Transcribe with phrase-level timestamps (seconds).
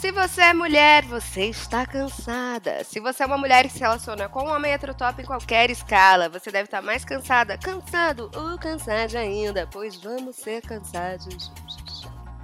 [0.00, 2.82] Se você é mulher, você está cansada.
[2.84, 6.28] Se você é uma mulher que se relaciona com um homem heterotop em qualquer escala,
[6.28, 11.52] você deve estar mais cansada, cansado ou cansada ainda, pois vamos ser cansados.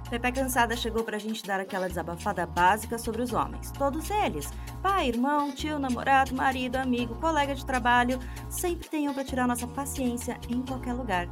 [0.09, 3.71] Pepe Cansada chegou pra gente dar aquela desabafada básica sobre os homens.
[3.71, 4.49] Todos eles.
[4.81, 8.19] Pai, irmão, tio, namorado, marido, amigo, colega de trabalho.
[8.49, 11.27] Sempre tem um pra tirar nossa paciência em qualquer lugar.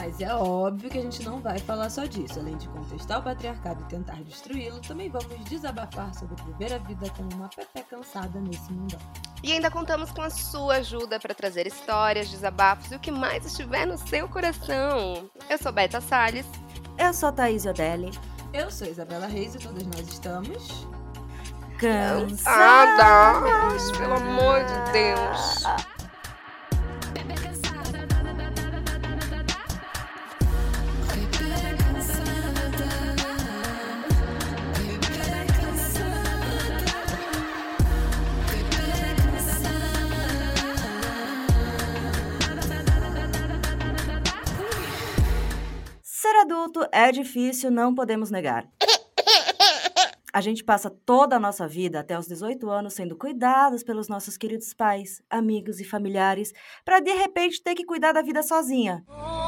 [0.00, 2.40] Mas é óbvio que a gente não vai falar só disso.
[2.40, 7.10] Além de contestar o patriarcado e tentar destruí-lo, também vamos desabafar sobre viver a vida
[7.10, 8.98] como uma Pepe cansada nesse mundão.
[9.42, 13.44] E ainda contamos com a sua ajuda para trazer histórias, desabafos e o que mais
[13.44, 15.30] estiver no seu coração.
[15.50, 16.46] Eu sou Beta Salles.
[16.96, 18.10] Eu sou Thaís Odelli.
[18.54, 20.88] Eu sou Isabela Reis e todas nós estamos.
[21.78, 22.38] Cansadas!
[23.98, 25.99] Pelo amor de Deus!
[46.92, 48.68] É difícil, não podemos negar.
[50.32, 54.36] A gente passa toda a nossa vida até os 18 anos sendo cuidados pelos nossos
[54.36, 56.52] queridos pais, amigos e familiares,
[56.84, 59.04] para de repente ter que cuidar da vida sozinha.
[59.08, 59.39] Ô,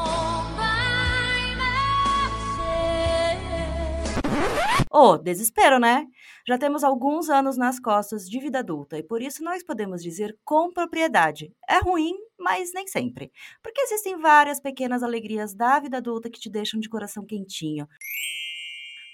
[4.93, 6.07] oh, desespero, né?
[6.47, 10.37] Já temos alguns anos nas costas de vida adulta e por isso nós podemos dizer
[10.45, 13.33] com propriedade: é ruim, mas nem sempre.
[13.63, 17.87] Porque existem várias pequenas alegrias da vida adulta que te deixam de coração quentinho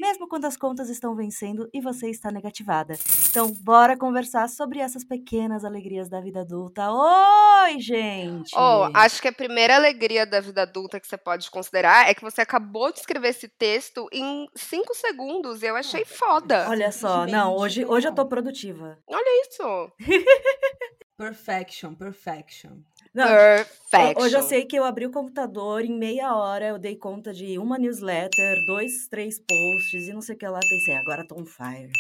[0.00, 2.94] mesmo quando as contas estão vencendo e você está negativada.
[3.30, 6.90] Então, bora conversar sobre essas pequenas alegrias da vida adulta.
[6.90, 8.54] Oi, gente!
[8.54, 12.22] Oh, acho que a primeira alegria da vida adulta que você pode considerar é que
[12.22, 16.68] você acabou de escrever esse texto em cinco segundos e eu achei foda.
[16.68, 18.98] Olha só, não, hoje, hoje eu tô produtiva.
[19.06, 19.92] Olha isso!
[21.18, 22.82] perfection, perfection.
[23.14, 24.22] Não, Perfection.
[24.22, 27.58] Hoje eu sei que eu abri o computador em meia hora, eu dei conta de
[27.58, 30.60] uma newsletter, dois, três posts e não sei o que lá.
[30.60, 31.90] Pensei, agora tô on fire.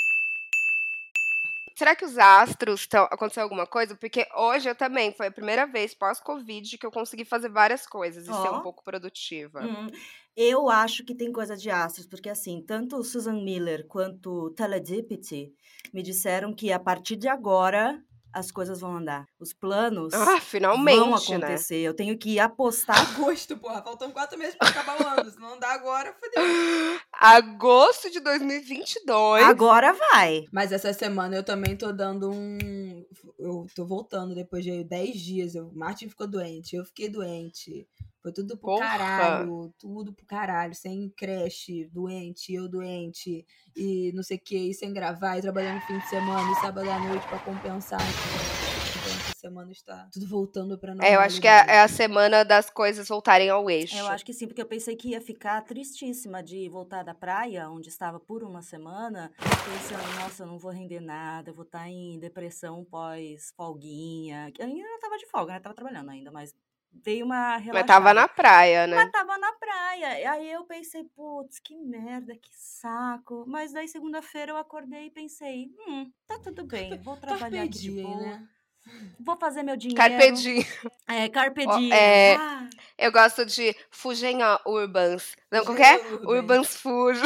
[1.78, 3.04] Será que os astros estão.
[3.04, 3.94] Aconteceu alguma coisa?
[3.94, 8.26] Porque hoje eu também, foi a primeira vez pós-Covid que eu consegui fazer várias coisas
[8.26, 8.42] e oh.
[8.42, 9.60] ser um pouco produtiva.
[9.62, 9.86] Hum,
[10.36, 15.52] eu acho que tem coisa de astros, porque assim, tanto Susan Miller quanto Teledipity
[15.94, 18.02] me disseram que a partir de agora
[18.32, 19.26] as coisas vão andar.
[19.38, 21.16] Os planos ah, finalmente, vão né?
[21.16, 21.76] acontecer.
[21.76, 21.82] Né?
[21.82, 22.98] Eu tenho que apostar.
[23.14, 23.82] Agosto, porra.
[23.82, 25.30] Faltam quatro meses pra acabar o ano.
[25.30, 26.42] Se não andar agora, fodeu.
[27.12, 29.44] Agosto de 2022.
[29.44, 30.44] Agora vai.
[30.52, 33.04] Mas essa semana eu também tô dando um.
[33.38, 35.54] Eu tô voltando depois de 10 dias.
[35.54, 37.86] O Martin ficou doente, eu fiquei doente.
[38.22, 38.98] Foi tudo pro Porra.
[38.98, 43.46] caralho, tudo pro caralho, sem creche, doente, eu doente,
[43.76, 46.54] e não sei o que, e sem gravar, e trabalhando no fim de semana, e
[46.56, 48.00] sábado à noite para compensar.
[48.00, 51.06] Então, essa semana está tudo voltando pra nós.
[51.06, 53.96] É, eu acho que é, é, a semana das coisas voltarem ao eixo.
[53.96, 57.70] Eu acho que sim, porque eu pensei que ia ficar tristíssima de voltar da praia,
[57.70, 61.80] onde estava por uma semana, pensando, nossa, eu não vou render nada, eu vou estar
[61.80, 64.52] tá em depressão pós-folguinha.
[64.58, 65.60] Eu ainda não tava de folga, né?
[65.60, 66.52] Tava trabalhando ainda, mas
[67.04, 67.72] veio uma relaxada.
[67.74, 68.96] Mas tava na praia, né?
[68.96, 70.20] Mas tava na praia.
[70.20, 73.44] E aí eu pensei, putz, que merda, que saco.
[73.46, 77.90] Mas daí segunda-feira eu acordei e pensei, hum, tá tudo bem, vou trabalhar aqui de
[78.02, 78.16] boa.
[78.16, 78.48] Né?
[79.20, 80.00] Vou fazer meu dinheiro.
[80.00, 80.64] Carpe diem.
[81.08, 81.92] É, carpe diem.
[81.92, 82.68] É, ah.
[82.96, 85.36] Eu gosto de Fugem Urbans.
[85.50, 86.00] Não, qualquer?
[86.00, 86.14] É?
[86.26, 87.22] Urbans Fuge.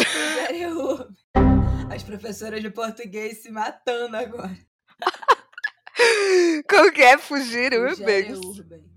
[1.92, 4.56] As professoras de português se matando agora.
[6.68, 8.38] Como que é fugir Urbans?
[8.38, 8.91] Urban.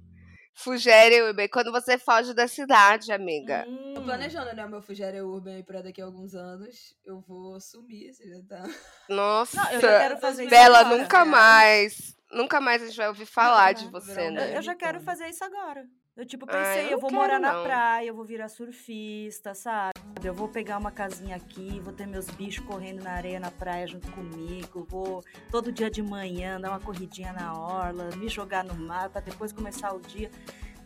[0.57, 3.65] Fugere Urban, quando você foge da cidade, amiga.
[3.67, 3.93] Hum.
[3.93, 6.95] Tô planejando, né, o meu Fugere Urban pra daqui a alguns anos.
[7.05, 8.63] Eu vou sumir, você já tá.
[9.09, 12.15] Nossa, Não, eu já quero fazer Bela, agora, nunca mais.
[12.31, 14.57] Nunca mais a gente vai ouvir falar de você, né?
[14.57, 15.85] Eu já quero fazer isso agora.
[16.15, 19.91] Eu, tipo, pensei, eu vou morar na praia, eu vou virar surfista, sabe?
[20.23, 23.85] Eu vou pegar uma casinha aqui, vou ter meus bichos correndo na areia na praia
[23.85, 28.73] junto comigo, vou todo dia de manhã dar uma corridinha na orla, me jogar no
[28.75, 30.31] mar para depois começar o dia.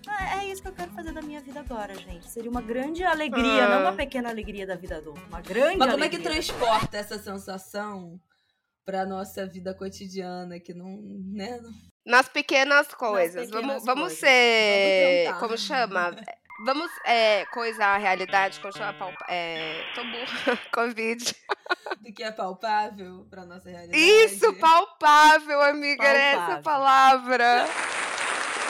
[0.08, 2.28] É, é isso que eu quero fazer da minha vida agora, gente.
[2.28, 3.70] Seria uma grande alegria, ah.
[3.70, 6.06] não uma pequena alegria da vida adulta, uma grande Mas como alegria.
[6.06, 8.20] é que transporta essa sensação
[8.84, 11.00] pra nossa vida cotidiana, que não,
[11.32, 11.60] né?
[12.06, 13.36] Nas pequenas coisas.
[13.36, 14.20] Nas pequenas vamos, vamos coisas.
[14.20, 15.26] ser.
[15.26, 16.16] Vamos como chama?
[16.62, 18.94] Vamos é, coisar a realidade, como chama?
[18.94, 20.60] Palpa, é, tô burra.
[20.74, 21.34] Covid.
[22.02, 23.98] Do que é palpável pra nossa realidade.
[23.98, 26.04] Isso, palpável, amiga.
[26.04, 26.22] Palpável.
[26.22, 27.66] Era essa palavra.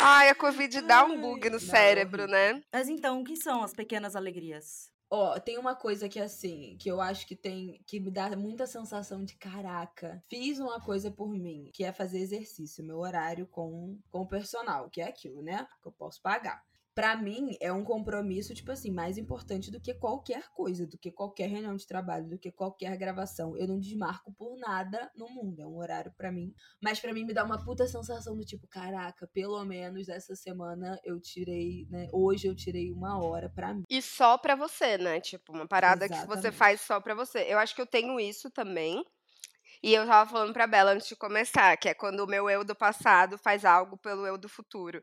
[0.02, 2.62] Ai, a Covid dá um bug no cérebro, né?
[2.72, 4.90] Mas então, o que são as pequenas alegrias?
[5.12, 8.68] Ó, tem uma coisa que assim, que eu acho que tem que me dá muita
[8.68, 13.98] sensação de caraca, fiz uma coisa por mim, que é fazer exercício, meu horário com
[14.12, 15.68] com o personal, que é aquilo, né?
[15.82, 16.64] Que eu posso pagar
[16.94, 21.12] para mim é um compromisso, tipo assim, mais importante do que qualquer coisa, do que
[21.12, 23.56] qualquer reunião de trabalho, do que qualquer gravação.
[23.58, 26.54] Eu não desmarco por nada no mundo, é um horário para mim.
[26.82, 31.00] Mas para mim me dá uma puta sensação do tipo, caraca, pelo menos essa semana
[31.04, 32.08] eu tirei, né?
[32.12, 33.84] Hoje eu tirei uma hora para mim.
[33.90, 35.22] E só para você, né?
[35.22, 36.28] Tipo, uma parada Exatamente.
[36.28, 37.46] que você faz só para você.
[37.48, 39.04] Eu acho que eu tenho isso também.
[39.82, 42.66] E eu tava falando pra Bela antes de começar, que é quando o meu eu
[42.66, 45.02] do passado faz algo pelo eu do futuro.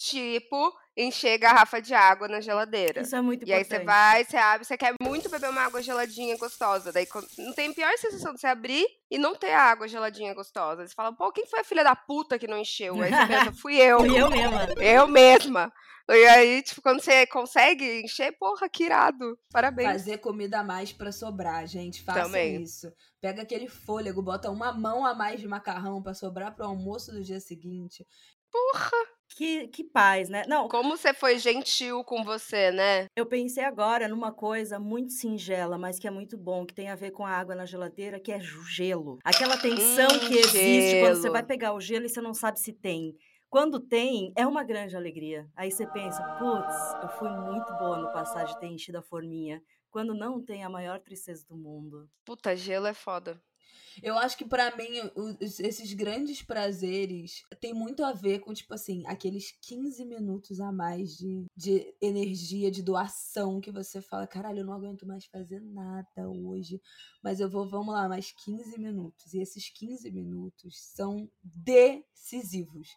[0.00, 3.02] Tipo, encher garrafa de água na geladeira.
[3.02, 3.50] Isso é muito importante.
[3.50, 6.90] E aí você vai, você abre, você quer muito beber uma água geladinha gostosa.
[6.90, 7.06] Daí
[7.36, 10.88] não tem pior sensação de você abrir e não ter a água geladinha gostosa.
[10.88, 12.98] Você fala, pô, quem foi a filha da puta que não encheu?
[13.02, 13.98] Aí você pensa, fui eu.
[14.00, 14.68] fui eu mesma.
[14.80, 15.72] Eu mesma.
[16.08, 19.38] E aí, tipo, quando você consegue encher, porra, que irado.
[19.52, 19.92] Parabéns.
[19.92, 22.02] Fazer comida a mais para sobrar, gente.
[22.02, 22.62] Faça Também.
[22.62, 22.90] isso.
[23.20, 27.22] Pega aquele fôlego, bota uma mão a mais de macarrão para sobrar pro almoço do
[27.22, 28.06] dia seguinte.
[28.50, 29.19] Porra!
[29.36, 30.42] Que, que paz, né?
[30.46, 30.68] Não.
[30.68, 33.06] Como você foi gentil com você, né?
[33.16, 36.96] Eu pensei agora numa coisa muito singela, mas que é muito bom, que tem a
[36.96, 39.18] ver com a água na geladeira, que é gelo.
[39.24, 41.06] Aquela tensão hum, que existe gelo.
[41.06, 43.14] quando você vai pegar o gelo e você não sabe se tem.
[43.48, 45.48] Quando tem, é uma grande alegria.
[45.56, 49.60] Aí você pensa, putz, eu fui muito boa no passado de ter enchido a forminha.
[49.90, 52.08] Quando não tem, a maior tristeza do mundo.
[52.24, 53.42] Puta, gelo é foda.
[54.02, 58.72] Eu acho que para mim, os, esses grandes prazeres tem muito a ver com, tipo
[58.72, 64.60] assim, aqueles 15 minutos a mais de, de energia, de doação que você fala, caralho,
[64.60, 66.80] eu não aguento mais fazer nada hoje,
[67.22, 69.34] mas eu vou, vamos lá, mais 15 minutos.
[69.34, 72.88] E esses 15 minutos são decisivos.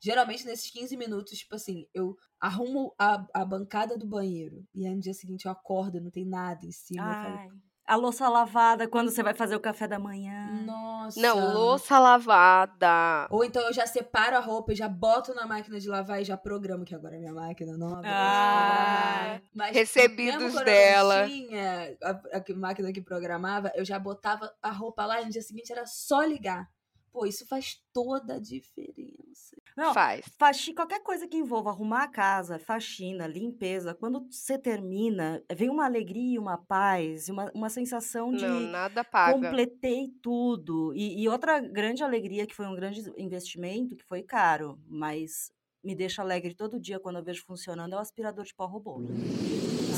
[0.00, 4.94] Geralmente, nesses 15 minutos, tipo assim, eu arrumo a, a bancada do banheiro e aí
[4.94, 7.04] no dia seguinte eu acordo, não tem nada em cima.
[7.04, 7.32] Ai.
[7.34, 10.62] Eu falo, a louça lavada quando você vai fazer o café da manhã.
[10.64, 11.20] Nossa.
[11.20, 13.26] Não, louça lavada.
[13.30, 16.24] Ou então eu já separo a roupa e já boto na máquina de lavar e
[16.24, 18.02] já programo, que agora é minha máquina nova.
[18.04, 21.22] Ah, Mas recebidos dela.
[21.22, 25.30] Eu tinha a, a máquina que programava, eu já botava a roupa lá e no
[25.32, 26.68] dia seguinte era só ligar.
[27.12, 29.56] Pô, isso faz toda a diferença.
[29.76, 30.24] Não, faz.
[30.38, 35.84] Faxi, qualquer coisa que envolva arrumar a casa, faxina, limpeza, quando você termina, vem uma
[35.84, 38.46] alegria, uma paz, uma, uma sensação de.
[38.46, 39.34] Não, nada paga.
[39.34, 40.92] Completei tudo.
[40.94, 45.50] E, e outra grande alegria, que foi um grande investimento, que foi caro, mas
[45.82, 49.00] me deixa alegre todo dia quando eu vejo funcionando, é o aspirador de pó robô.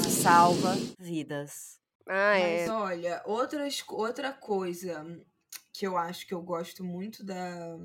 [0.08, 1.80] Salva vidas.
[2.06, 2.70] Ah, Mas é.
[2.70, 5.04] olha, outras, outra coisa
[5.72, 7.76] que eu acho que eu gosto muito da,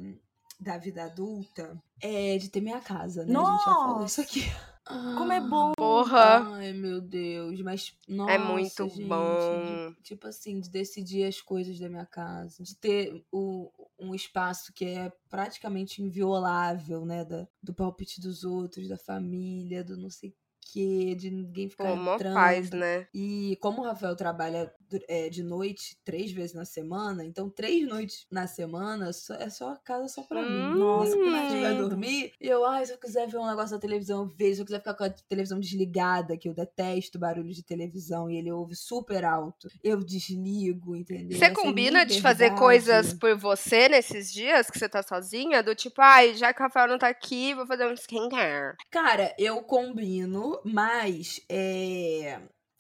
[0.60, 3.32] da vida adulta é de ter minha casa, né?
[3.32, 3.52] Nossa!
[3.52, 4.42] A gente já falou isso aqui.
[5.18, 5.74] Como é bom!
[5.76, 6.56] Porra!
[6.56, 9.92] Ai, meu Deus, mas é nossa, É muito gente, bom.
[9.92, 13.70] De, tipo assim, de decidir as coisas da minha casa, de ter o,
[14.00, 17.26] um espaço que é praticamente inviolável, né?
[17.26, 20.34] Da, do palpite dos outros, da família, do não sei
[20.72, 22.34] quê, de ninguém ficar Pô, entrando.
[22.34, 23.08] Paz, né?
[23.14, 24.72] E como o Rafael trabalha
[25.08, 29.10] é, de noite três vezes na semana, então três noites na semana
[29.40, 30.80] é só a casa só pra hum, mim.
[30.80, 33.82] Nossa, quando a gente vai dormir, eu, ai, se eu quiser ver um negócio da
[33.82, 34.56] televisão, eu vejo.
[34.56, 38.38] Se eu quiser ficar com a televisão desligada, que eu detesto barulho de televisão e
[38.38, 41.38] ele ouve super alto, eu desligo, entendeu?
[41.38, 45.62] Você Essa combina é de fazer coisas por você nesses dias que você tá sozinha?
[45.62, 48.76] Do tipo, ai, já que o Rafael não tá aqui, vou fazer um skincare.
[48.90, 52.40] Cara, eu combino, mas é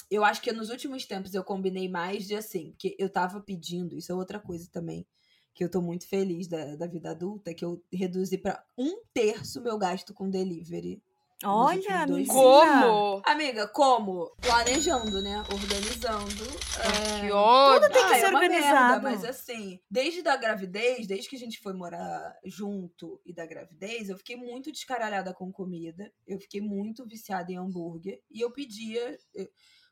[0.09, 3.97] eu acho que nos últimos tempos eu combinei mais de assim, porque eu tava pedindo,
[3.97, 5.05] isso é outra coisa também,
[5.53, 9.61] que eu tô muito feliz da, da vida adulta, que eu reduzi para um terço
[9.61, 11.01] meu gasto com delivery.
[11.43, 12.33] Olha, amiga.
[12.33, 13.21] Como?
[13.23, 14.31] Amiga, como?
[14.41, 15.43] Planejando, né?
[15.53, 16.43] Organizando.
[16.79, 17.21] É...
[17.21, 17.81] Que ódio.
[17.81, 18.73] Tudo tem que ah, ser é organizado.
[18.73, 23.45] Merda, mas assim, desde a gravidez, desde que a gente foi morar junto e da
[23.45, 26.11] gravidez, eu fiquei muito descaralhada com comida.
[26.25, 28.19] Eu fiquei muito viciada em hambúrguer.
[28.31, 29.15] E eu pedia.
[29.35, 29.47] Eu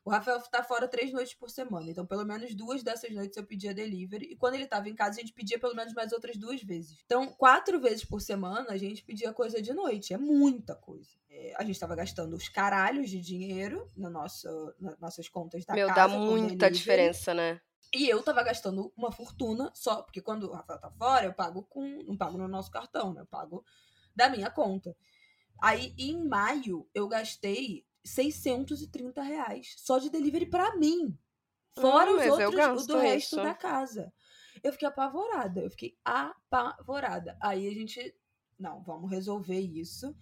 [0.06, 1.90] o Rafael tá fora três noites por semana.
[1.90, 4.26] Então, pelo menos duas dessas noites eu pedia delivery.
[4.26, 6.96] E quando ele tava em casa, a gente pedia pelo menos mais outras duas vezes.
[7.04, 10.14] Então, quatro vezes por semana, a gente pedia coisa de noite.
[10.14, 11.10] É muita coisa.
[11.28, 14.46] É, a gente tava gastando os caralhos de dinheiro no nosso,
[14.78, 16.06] nas nossas contas da Meu, casa.
[16.06, 17.60] Meu, dá muita diferença, né?
[17.92, 21.64] E eu tava gastando uma fortuna só, porque quando o Rafael tá fora, eu pago
[21.64, 22.04] com.
[22.04, 23.22] Não pago no nosso cartão, né?
[23.22, 23.64] Eu pago
[24.14, 24.96] da minha conta.
[25.60, 31.18] Aí, em maio, eu gastei 630 reais só de delivery para mim.
[31.78, 33.42] Fora hum, os outros do resto isso.
[33.42, 34.12] da casa.
[34.62, 35.60] Eu fiquei apavorada.
[35.60, 37.36] Eu fiquei apavorada.
[37.42, 38.14] Aí a gente.
[38.58, 40.16] Não, vamos resolver isso.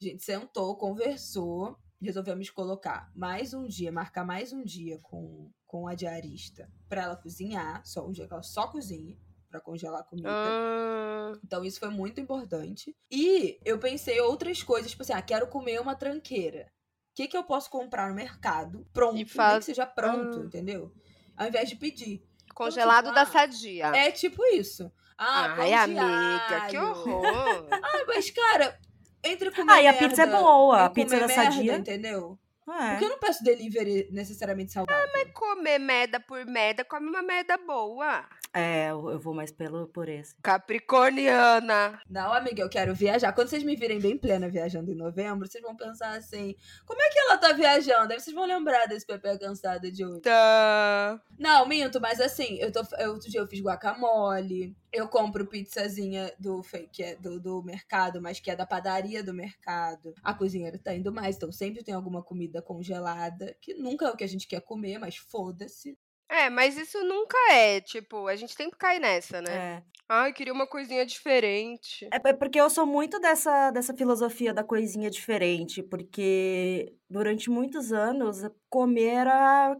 [0.00, 1.76] A gente sentou, conversou.
[2.00, 7.16] resolvemos colocar mais um dia, marcar mais um dia com, com a diarista para ela
[7.16, 9.18] cozinhar, só um dia que ela só cozinha
[9.50, 10.30] para congelar a comida.
[10.30, 12.96] Ah, Então isso foi muito importante.
[13.10, 16.72] E eu pensei outras coisas, tipo assim, ah, quero comer uma tranqueira.
[17.10, 20.40] O que, que eu posso comprar no mercado pronto, E nem faz- que seja pronto,
[20.40, 20.44] Ah.
[20.44, 20.92] entendeu?
[21.36, 22.22] Ao invés de pedir.
[22.54, 23.86] congelado tipo, da ah, sadia.
[23.96, 24.92] É tipo isso.
[25.16, 27.22] Ah, Ai, amiga, que horror.
[27.72, 28.78] Ah, mas cara,
[29.24, 31.76] entre comer Ah, e a merda pizza é boa, a pizza da merda, Sadia.
[31.76, 32.38] entendeu?
[32.72, 32.90] É.
[32.90, 35.08] Porque eu não peço delivery necessariamente saudável.
[35.32, 38.24] Comer merda por merda, come uma merda boa.
[38.52, 40.34] É, eu vou mais pelo, por esse.
[40.42, 42.00] Capricorniana.
[42.08, 43.32] Não, amiga, eu quero viajar.
[43.32, 47.08] Quando vocês me virem bem plena viajando em novembro, vocês vão pensar assim: como é
[47.10, 48.12] que ela tá viajando?
[48.12, 50.22] Aí vocês vão lembrar desse Pepe cansada de hoje.
[50.22, 51.20] Tá.
[51.38, 52.82] Não, minto, mas assim, eu tô.
[52.98, 54.76] Eu, outro dia eu fiz guacamole.
[54.92, 59.32] Eu compro pizzazinha do, que é do, do mercado, mas que é da padaria do
[59.32, 60.14] mercado.
[60.22, 64.16] A cozinheira tá indo mais, então sempre tem alguma comida congelada, que nunca é o
[64.16, 65.96] que a gente quer comer, mas foda-se.
[66.30, 69.52] É, mas isso nunca é, tipo, a gente sempre cai nessa, né?
[69.52, 69.82] É.
[70.08, 72.08] Ai, queria uma coisinha diferente.
[72.12, 77.92] É é porque eu sou muito dessa, dessa filosofia da coisinha diferente, porque durante muitos
[77.92, 79.76] anos comer era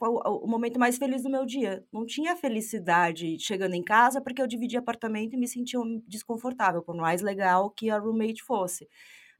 [0.00, 1.84] o o momento mais feliz do meu dia.
[1.92, 6.96] Não tinha felicidade chegando em casa porque eu dividia apartamento e me sentia desconfortável, por
[6.96, 8.88] mais legal que a roommate fosse.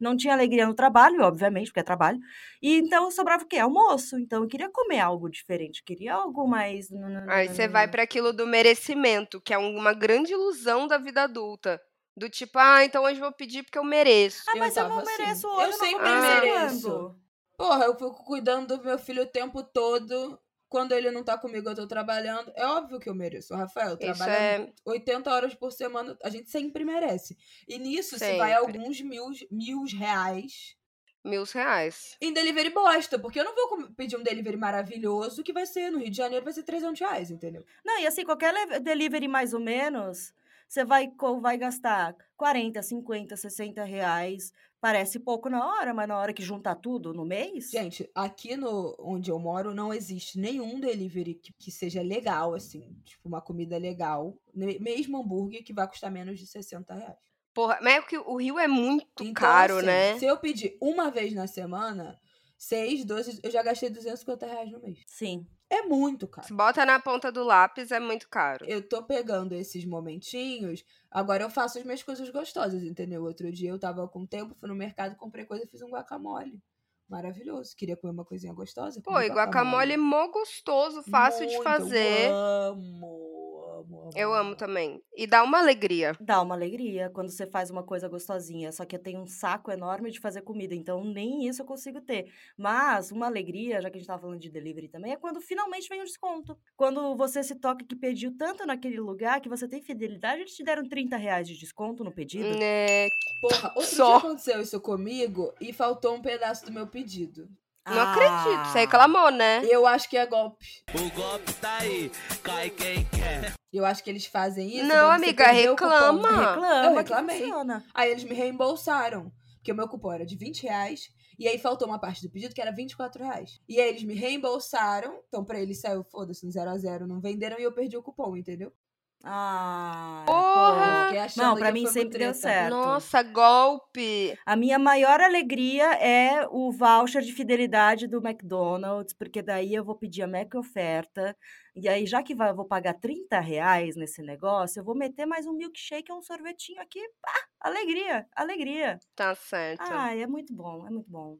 [0.00, 2.18] Não tinha alegria no trabalho, obviamente, porque é trabalho.
[2.62, 3.58] E então sobrava o quê?
[3.58, 4.18] Almoço.
[4.18, 6.88] Então eu queria comer algo diferente, queria algo mais.
[7.28, 11.22] Aí você vai pra aquilo do merecimento, que é um- uma grande ilusão da vida
[11.24, 11.78] adulta.
[12.16, 14.42] Do tipo, ah, então hoje eu vou pedir porque eu mereço.
[14.48, 15.18] Ah, mas eu, tava não assim.
[15.18, 17.16] mereço Eu hoje, eu, sempre não vou merecer mereço.
[17.60, 20.40] Porra, eu fico cuidando do meu filho o tempo todo.
[20.66, 22.50] Quando ele não tá comigo, eu tô trabalhando.
[22.54, 23.54] É óbvio que eu mereço.
[23.54, 24.72] Rafael trabalha é.
[24.82, 26.16] 80 horas por semana.
[26.24, 27.36] A gente sempre merece.
[27.68, 28.78] E nisso se vai Sempre.
[28.78, 30.74] alguns mil, mil reais
[31.22, 32.16] Mil reais.
[32.18, 33.18] em delivery bosta.
[33.18, 36.42] Porque eu não vou pedir um delivery maravilhoso que vai ser no Rio de Janeiro,
[36.42, 37.62] vai ser 300 reais, entendeu?
[37.84, 40.32] Não, e assim, qualquer delivery mais ou menos,
[40.66, 41.12] você vai,
[41.42, 44.50] vai gastar 40, 50, 60 reais.
[44.80, 47.70] Parece pouco na hora, mas na hora que juntar tudo no mês.
[47.70, 52.96] Gente, aqui no onde eu moro não existe nenhum delivery que, que seja legal, assim.
[53.04, 54.38] Tipo, uma comida legal.
[54.54, 57.18] Mesmo hambúrguer que vai custar menos de 60 reais.
[57.52, 60.18] Porra, mas é que o Rio é muito Então, caro, assim, né?
[60.18, 62.18] Se eu pedir uma vez na semana,
[62.56, 65.00] 6, 12, eu já gastei 250 reais no mês.
[65.06, 65.46] Sim.
[65.70, 66.46] É muito caro.
[66.48, 68.66] Se bota na ponta do lápis, é muito caro.
[68.68, 73.22] Eu tô pegando esses momentinhos, agora eu faço as minhas coisas gostosas, entendeu?
[73.22, 76.60] Outro dia eu tava com tempo, fui no mercado, comprei coisa e fiz um guacamole.
[77.08, 77.74] Maravilhoso.
[77.76, 79.00] Queria comer uma coisinha gostosa?
[79.00, 82.30] Pô, e guacamole é mó gostoso, fácil de Muito, fazer.
[82.30, 83.49] Eu amo,
[83.80, 84.10] amo, amo.
[84.14, 85.02] Eu amo também.
[85.14, 86.16] E dá uma alegria.
[86.20, 88.72] Dá uma alegria quando você faz uma coisa gostosinha.
[88.72, 92.00] Só que eu tenho um saco enorme de fazer comida, então nem isso eu consigo
[92.00, 92.32] ter.
[92.56, 95.88] Mas uma alegria, já que a gente tava falando de delivery também, é quando finalmente
[95.88, 96.56] vem o desconto.
[96.76, 100.62] Quando você se toca que pediu tanto naquele lugar que você tem fidelidade, eles te
[100.62, 102.48] deram 30 reais de desconto no pedido.
[102.62, 103.08] É,
[103.40, 104.06] Porra, outro Só.
[104.06, 107.48] dia aconteceu isso comigo e faltou um pedaço do meu pedido.
[107.90, 108.64] Não acredito.
[108.70, 108.80] Você Ah.
[108.80, 109.62] reclamou, né?
[109.64, 110.64] Eu acho que é golpe.
[110.94, 112.10] O golpe tá aí,
[112.42, 113.52] cai quem quer.
[113.72, 114.86] Eu acho que eles fazem isso.
[114.86, 116.28] Não, amiga, reclama.
[116.28, 117.40] Reclama, Eu reclamei.
[117.42, 117.84] funciona.
[117.94, 119.32] Aí eles me reembolsaram.
[119.56, 121.08] Porque o meu cupom era de 20 reais.
[121.38, 123.60] E aí faltou uma parte do pedido que era 24 reais.
[123.68, 125.20] E aí eles me reembolsaram.
[125.28, 128.02] Então pra eles saiu, foda-se, no 0 a 0 Não venderam e eu perdi o
[128.02, 128.72] cupom, entendeu?
[129.22, 131.24] Ah, Porra!
[131.24, 132.70] Achando Não, pra mim sempre deu certo.
[132.70, 134.38] Nossa, golpe.
[134.46, 139.94] A minha maior alegria é o voucher de fidelidade do McDonald's, porque daí eu vou
[139.94, 141.36] pedir a Mac oferta,
[141.76, 145.26] e aí já que vai- eu vou pagar 30 reais nesse negócio, eu vou meter
[145.26, 147.00] mais um milkshake e um sorvetinho aqui.
[147.20, 148.98] Pá, alegria, alegria.
[149.14, 149.82] Tá certo.
[149.92, 151.36] Ai, é muito bom, é muito bom.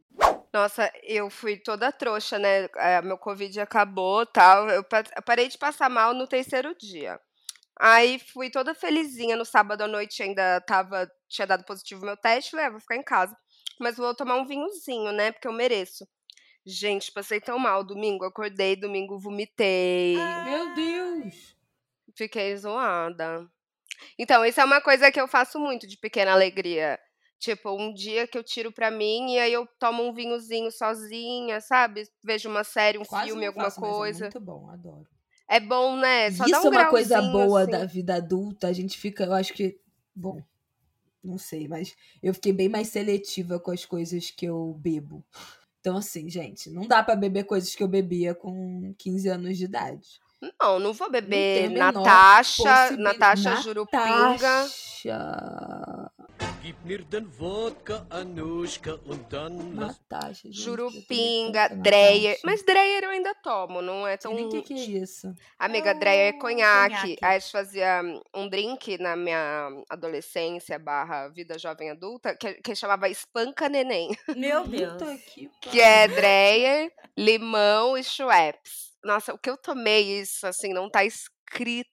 [0.52, 2.68] Nossa, eu fui toda trouxa, né?
[2.76, 4.68] É, meu Covid acabou tal.
[4.68, 4.84] Eu
[5.25, 7.18] parei de passar mal no terceiro dia.
[7.82, 12.50] Aí fui toda felizinha no sábado à noite, ainda tava, tinha dado positivo meu teste,
[12.50, 13.34] falei, ah, vou ficar em casa.
[13.80, 15.32] Mas vou tomar um vinhozinho, né?
[15.32, 16.06] Porque eu mereço.
[16.66, 21.56] Gente, passei tão mal domingo, acordei, domingo vomitei, Meu Deus!
[22.14, 23.49] fiquei zoada.
[24.18, 27.00] Então, isso é uma coisa que eu faço muito de pequena alegria.
[27.38, 31.62] Tipo, um dia que eu tiro pra mim e aí eu tomo um vinhozinho sozinha,
[31.62, 32.02] sabe?
[32.22, 34.18] Vejo uma série, um Quase filme, alguma faço, mas coisa.
[34.18, 35.08] É muito bom, adoro.
[35.50, 36.30] É bom, né?
[36.30, 37.73] Só Isso um é uma coisa boa assim.
[37.73, 38.69] da vida adulta.
[38.69, 39.80] A gente fica, eu acho que.
[40.14, 40.40] Bom,
[41.25, 45.25] não sei, mas eu fiquei bem mais seletiva com as coisas que eu bebo.
[45.80, 49.64] Então, assim, gente, não dá pra beber coisas que eu bebia com 15 anos de
[49.64, 50.21] idade.
[50.61, 54.07] Não, não vou beber menor Natasha, Natasha Jurupinga.
[54.07, 56.12] Natasha.
[56.62, 60.49] Gib mir den Wodka, Anushka und dann lass Natasha.
[60.49, 62.37] gente, Jurupinga, Dreyer.
[62.45, 64.35] Mas Dreyer eu ainda tomo, não é tão.
[64.35, 65.35] O que, que é isso?
[65.59, 66.95] Amiga, É Dreyer é conhaque.
[66.95, 67.17] conhaque.
[67.23, 68.02] Aí a gente fazia
[68.35, 74.11] um drink na minha adolescência barra vida jovem adulta, que, que chamava Espanca Neném.
[74.37, 75.02] Meu Deus.
[75.62, 78.90] Que é Dreyer, limão e Schweppes.
[79.02, 81.88] Nossa, o que eu tomei isso, assim, não tá escrito.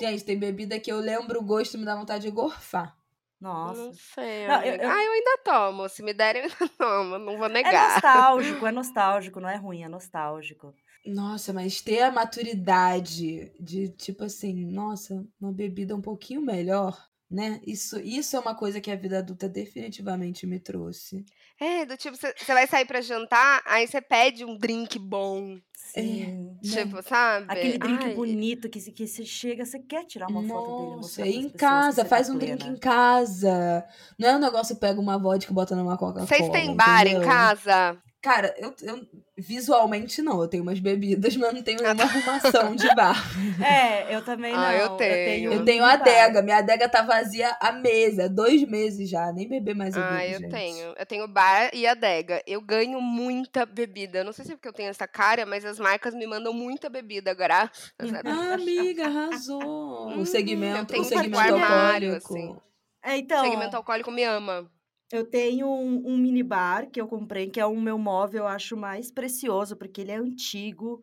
[0.00, 2.96] Gente, tem bebida que eu lembro o gosto e me dá vontade de gorfar.
[3.44, 3.82] Nossa.
[3.82, 4.46] Não sei.
[4.48, 5.88] Não, eu- eu- Ah, eu ainda tomo.
[5.88, 7.18] Se me derem, eu ainda tomo.
[7.18, 7.92] Não vou É negar.
[7.92, 10.74] nostálgico, é nostálgico, não é ruim, é nostálgico.
[11.06, 16.96] Nossa, mas ter a maturidade de, tipo assim, nossa, uma bebida um pouquinho melhor,
[17.34, 17.60] né?
[17.66, 21.24] Isso, isso é uma coisa que a vida adulta definitivamente me trouxe.
[21.60, 25.58] É, do tipo, você vai sair pra jantar, aí você pede um drink bom.
[25.92, 26.56] Sim.
[26.62, 26.84] Né?
[26.84, 27.46] Tipo, sabe?
[27.48, 30.96] Aquele drink Ai, bonito que, que você chega, você quer tirar uma foto dele.
[30.96, 32.76] Nossa, e pras em casa, você faz tá um drink plena.
[32.76, 33.84] em casa.
[34.16, 36.26] Não é um negócio, pega uma vodka e bota numa Coca-Cola.
[36.26, 37.28] Vocês têm bar em entendeu?
[37.28, 38.00] casa?
[38.24, 42.88] Cara, eu, eu visualmente não, eu tenho umas bebidas, mas não tenho nenhuma arrumação de
[42.94, 43.14] bar.
[43.62, 44.60] É, eu também não.
[44.60, 45.52] Ah, eu tenho.
[45.52, 46.08] Eu tenho a minibar.
[46.08, 50.02] adega, minha adega tá vazia há meses, há dois meses já, nem beber mais eu
[50.02, 50.50] Ah, bebo, eu gente.
[50.50, 50.94] tenho.
[50.98, 52.42] Eu tenho bar e adega.
[52.46, 54.20] Eu ganho muita bebida.
[54.20, 56.54] Eu Não sei se é porque eu tenho essa cara, mas as marcas me mandam
[56.54, 58.38] muita bebida, graças a Deus.
[58.38, 60.08] Ah, amiga, arrasou.
[60.08, 62.34] Uhum, o segmento, eu tenho o segmento armário, alcoólico.
[62.34, 62.56] assim.
[63.04, 64.66] É, então, Segmento alcoólico me ama.
[65.14, 68.76] Eu tenho um, um minibar que eu comprei, que é o meu móvel, eu acho
[68.76, 71.02] mais precioso, porque ele é antigo,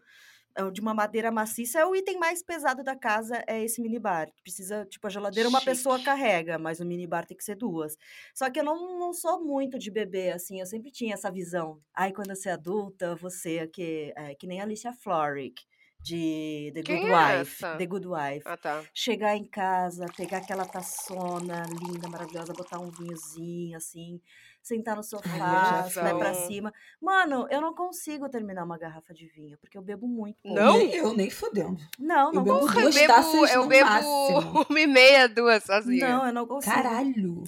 [0.55, 1.79] é de uma madeira maciça.
[1.79, 4.29] É o item mais pesado da casa, é esse minibar.
[4.43, 6.05] Precisa, tipo, a geladeira uma pessoa Chique.
[6.05, 7.97] carrega, mas o minibar tem que ser duas.
[8.33, 11.81] Só que eu não, não sou muito de beber, assim, eu sempre tinha essa visão.
[11.93, 15.63] Aí, quando você é adulta, você é que, é, que nem a Alicia Florrick,
[16.01, 17.41] de The Quem Good é Wife.
[17.63, 17.77] essa?
[17.77, 18.41] The Good Wife.
[18.45, 18.83] Ah, tá.
[18.93, 24.19] chegar em casa, pegar aquela taçona linda, maravilhosa, botar um vinhozinho assim,
[24.61, 26.73] sentar no sofá, já vai pra cima.
[26.99, 30.39] Mano, eu não consigo terminar uma garrafa de vinho, porque eu bebo muito.
[30.43, 30.77] Não?
[30.77, 31.77] Nem eu, nem fudendo.
[31.99, 32.79] Não, Eu não bebo consigo.
[32.79, 34.65] Eu duas bebo, eu bebo máximo.
[34.69, 36.07] uma e meia, duas sozinha.
[36.07, 36.73] Não, eu não consigo.
[36.73, 37.43] Caralho.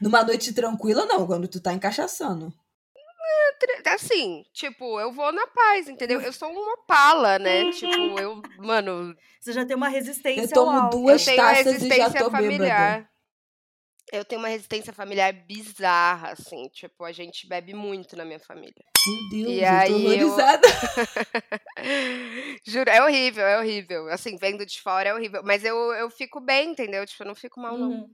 [0.00, 2.52] Numa noite tranquila, não, quando tu tá encaixaçando.
[3.86, 6.20] Assim, tipo, eu vou na paz, entendeu?
[6.20, 7.70] Eu sou uma pala, né?
[7.72, 10.98] Tipo, eu, mano, Você já tem uma resistência Eu tomo ao álcool.
[11.02, 12.36] duas eu tenho taças e já resistência tô bêbada.
[12.42, 13.10] familiar.
[14.10, 16.66] Eu tenho uma resistência familiar bizarra, assim.
[16.72, 18.72] Tipo, a gente bebe muito na minha família.
[19.06, 20.68] Meu Deus, E eu tô aí eu- horrorizada.
[22.66, 24.08] Juro, é horrível, é horrível.
[24.08, 25.42] Assim, vendo de fora é horrível.
[25.44, 27.06] Mas eu, eu fico bem, entendeu?
[27.06, 28.08] Tipo, eu não fico mal, não.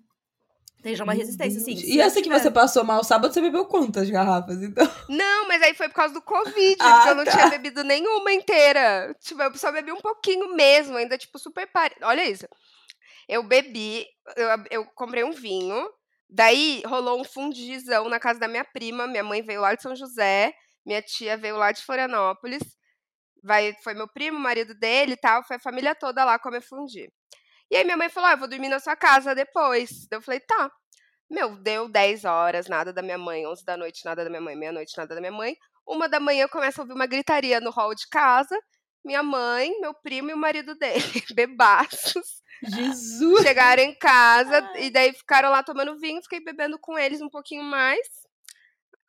[0.84, 1.74] Tem já uma resistência, sim.
[1.82, 4.86] E essa que você passou mal sábado, você bebeu quantas garrafas, então?
[5.08, 7.30] Não, mas aí foi por causa do Covid, Ah, porque eu não tá.
[7.30, 9.16] tinha bebido nenhuma inteira.
[9.18, 11.94] Tipo, eu só bebi um pouquinho mesmo, ainda, tipo, super pare...
[12.02, 12.46] Olha isso.
[13.26, 15.88] Eu bebi, eu, eu comprei um vinho,
[16.28, 19.96] daí rolou um fundizão na casa da minha prima, minha mãe veio lá de São
[19.96, 20.52] José,
[20.84, 22.62] minha tia veio lá de Florianópolis,
[23.42, 26.60] vai, foi meu primo, o marido dele e tal, foi a família toda lá comer
[26.60, 27.10] fundir.
[27.70, 30.06] E aí minha mãe falou, ah, eu vou dormir na sua casa depois.
[30.10, 30.70] Eu falei, tá.
[31.30, 34.54] Meu, deu 10 horas, nada da minha mãe, 11 da noite, nada da minha mãe,
[34.54, 35.56] meia-noite, nada da minha mãe.
[35.86, 38.58] Uma da manhã eu começo a ouvir uma gritaria no hall de casa.
[39.04, 41.02] Minha mãe, meu primo e o marido dele,
[41.34, 43.42] bebaços, Jesus!
[43.42, 47.62] chegaram em casa e daí ficaram lá tomando vinho, fiquei bebendo com eles um pouquinho
[47.62, 48.06] mais.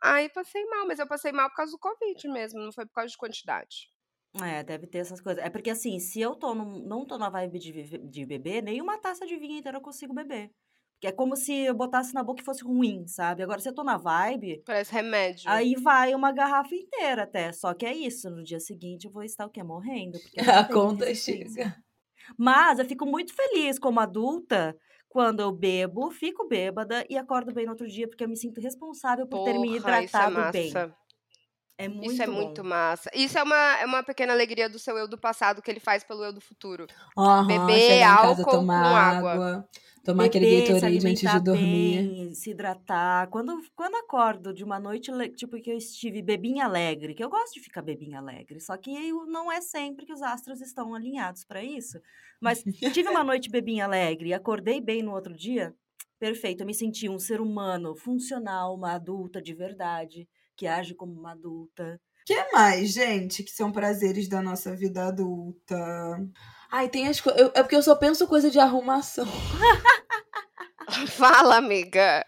[0.02, 2.94] Aí passei mal, mas eu passei mal por causa do Covid mesmo, não foi por
[2.94, 3.90] causa de quantidade.
[4.44, 5.44] É, deve ter essas coisas.
[5.44, 8.62] É porque assim, se eu tô num- não tô na vibe de, vive- de beber,
[8.62, 10.52] nenhuma taça de vinho inteira eu consigo beber.
[10.96, 13.44] Porque é como se eu botasse na boca e fosse ruim, sabe?
[13.44, 15.50] Agora, se eu tô na vibe, Parece remédio.
[15.50, 17.54] aí vai uma garrafa inteira até.
[17.54, 19.64] Só que é isso, no dia seguinte eu vou estar o quê?
[19.64, 20.20] Morrendo.
[20.22, 21.84] Porque A conta chega.
[22.38, 24.76] Mas eu fico muito feliz como adulta
[25.10, 28.60] quando eu bebo, fico bêbada e acordo bem no outro dia, porque eu me sinto
[28.62, 30.84] responsável por ter me Porra, é hidratado bem.
[31.78, 31.86] Massa.
[31.86, 32.34] É muito Isso é bom.
[32.34, 33.10] muito massa.
[33.14, 36.04] Isso é uma, é uma pequena alegria do seu eu do passado que ele faz
[36.04, 36.88] pelo eu do futuro.
[37.18, 39.32] Aham, Beber chegar em casa, álcool tomar com água.
[39.32, 39.70] água.
[40.04, 42.08] Tomar aquele Beber, se Gatorade antes de alimentar dormir.
[42.08, 43.28] bem, se hidratar.
[43.30, 47.56] Quando, quando acordo de uma noite, tipo, que eu estive bebinha alegre, que eu gosto
[47.56, 51.44] de ficar bebinha alegre, só que eu- não é sempre que os astros estão alinhados
[51.44, 52.00] para isso.
[52.40, 55.74] Mas tive uma noite bebinha alegre e acordei bem no outro dia,
[56.20, 56.62] perfeito.
[56.62, 61.32] Eu me senti um ser humano funcional, uma adulta de verdade, que age como uma
[61.32, 62.00] adulta.
[62.22, 65.76] O que mais, gente, que são prazeres da nossa vida adulta?
[66.72, 67.52] Ai, tem as coisas.
[67.54, 69.28] É porque eu só penso coisa de arrumação.
[71.08, 72.26] Fala, amiga.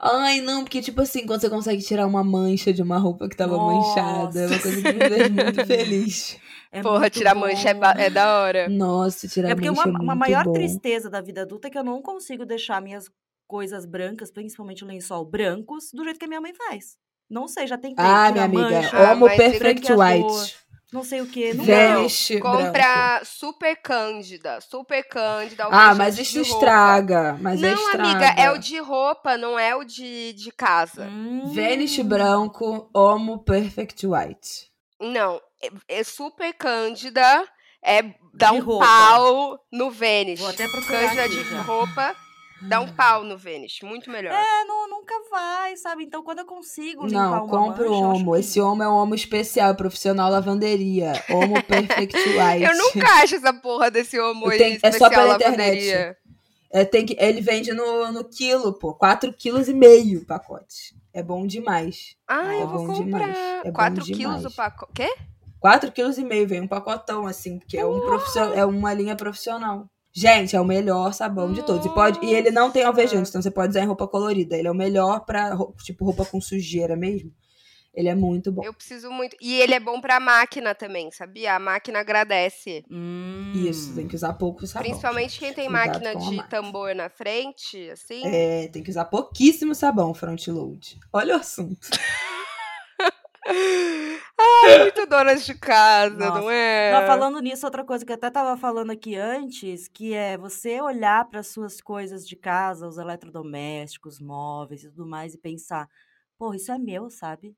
[0.00, 3.36] Ai, não, porque, tipo assim, quando você consegue tirar uma mancha de uma roupa que
[3.36, 4.62] tava manchada, é uma Nossa.
[4.62, 6.38] coisa que me deixa muito feliz.
[6.70, 7.84] É Porra, tirar mancha é, bom.
[7.84, 8.68] é da hora.
[8.68, 10.52] Nossa, tirar É porque mancha uma, é uma maior bom.
[10.52, 13.10] tristeza da vida adulta é que eu não consigo deixar minhas
[13.46, 16.96] coisas brancas, principalmente lençol brancos, do jeito que a minha mãe faz.
[17.32, 18.04] Não sei, já tentei.
[18.04, 19.90] Ah, minha amiga, mancha, Ah, Homo mas Perfect.
[19.92, 20.56] White.
[20.92, 21.54] não sei o que.
[21.54, 22.10] Não branco.
[22.42, 24.60] Compra super cândida.
[24.60, 25.66] Super cândida.
[25.70, 27.38] Ah, mas isso estraga.
[27.40, 28.04] Mas não, é estraga.
[28.04, 31.04] amiga, é o de roupa, não é o de, de casa.
[31.06, 31.50] Hum.
[31.54, 34.70] Vanish branco, Homo Perfect White.
[35.00, 35.40] Não,
[35.88, 37.48] é, é super cândida.
[37.84, 38.02] É
[38.34, 38.84] dá De um roupa.
[38.86, 40.38] pau no Vênus.
[40.38, 41.62] Vou até procurar Cândida aqui de já.
[41.62, 42.14] roupa,
[42.68, 43.80] dá um pau no Vênus.
[43.82, 44.32] Muito melhor.
[44.32, 45.41] É, não, nunca vai,
[45.82, 46.04] sabe?
[46.04, 48.32] Então, quando eu consigo limpar Não, uma compra o mancha, Homo.
[48.34, 51.12] que- Esse Homo é um Homo especial, profissional lavanderia.
[51.30, 52.62] Homo Perfect White.
[52.64, 55.58] Eu nunca acho essa porra desse homo aí tenho- é só especial pela internet.
[55.60, 56.16] lavanderia.
[56.74, 58.94] É, tem que, ele vende no, no quilo, pô.
[58.94, 60.94] 4 quilos e meio o pacote.
[61.12, 62.16] É bom demais.
[62.26, 63.04] Ah, É eu vou bom comprar.
[63.04, 64.16] demais, é bom 4 demais.
[64.40, 64.92] quilos o pacote.
[64.94, 65.14] Quê?
[65.60, 69.14] 4 quilos e meio, vem um pacotão, assim, porque é, um profissional, é uma linha
[69.14, 69.86] profissional.
[70.14, 71.86] Gente, é o melhor sabão de todos.
[71.86, 74.56] E, pode, e ele não tem alvejante, então você pode usar em roupa colorida.
[74.56, 77.32] Ele é o melhor pra, tipo, roupa com sujeira mesmo.
[77.94, 78.64] Ele é muito bom.
[78.64, 79.36] Eu preciso muito.
[79.40, 81.54] E ele é bom pra máquina também, sabia?
[81.54, 82.82] A máquina agradece.
[82.90, 83.52] Hum.
[83.54, 84.88] Isso, tem que usar pouco sabão.
[84.88, 86.42] Principalmente quem tem máquina de máquina.
[86.44, 88.22] tambor na frente, assim.
[88.24, 90.98] É, tem que usar pouquíssimo sabão front load.
[91.12, 91.88] Olha o assunto.
[93.44, 96.40] Ai, muito donas de casa, Nossa.
[96.40, 96.92] não é?
[96.92, 100.80] Não, falando nisso, outra coisa que eu até tava falando aqui antes, que é você
[100.80, 105.88] olhar para suas coisas de casa, os eletrodomésticos, móveis e tudo mais, e pensar,
[106.38, 107.56] pô, isso é meu, sabe?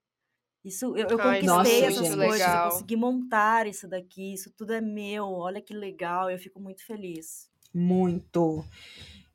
[0.64, 2.16] Isso, eu, eu Ai, conquistei nossa, essas gente.
[2.16, 2.70] coisas, eu legal.
[2.70, 7.50] consegui montar isso daqui, isso tudo é meu, olha que legal, eu fico muito feliz.
[7.74, 8.64] Muito.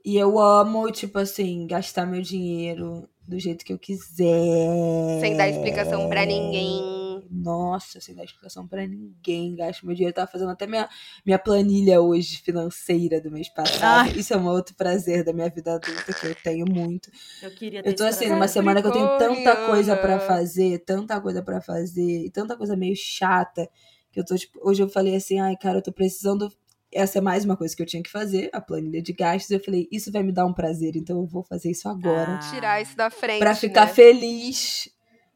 [0.03, 5.19] E eu amo, tipo assim, gastar meu dinheiro do jeito que eu quiser.
[5.21, 6.99] Sem dar explicação pra ninguém.
[7.31, 9.55] Nossa, sem dar explicação pra ninguém.
[9.55, 10.09] Gasto meu dinheiro.
[10.11, 10.89] Eu tava fazendo até minha,
[11.23, 14.09] minha planilha hoje financeira do mês passado.
[14.09, 14.19] Ai.
[14.19, 17.11] Isso é um outro prazer da minha vida adulta que eu tenho muito.
[17.41, 20.19] Eu queria ter Eu tô assim, numa semana que eu tenho tanta coisa pra Capricorniana.
[20.21, 23.69] fazer, tanta coisa pra fazer, e tanta coisa meio chata,
[24.11, 26.51] que eu tô, tipo, hoje eu falei assim, ai, cara, eu tô precisando.
[26.91, 29.51] Essa é mais uma coisa que eu tinha que fazer, a planilha de gastos.
[29.51, 32.35] Eu falei, isso vai me dar um prazer, então eu vou fazer isso agora.
[32.35, 32.51] Ah.
[32.51, 33.39] Tirar isso da frente.
[33.39, 33.93] Pra ficar né?
[33.93, 34.89] feliz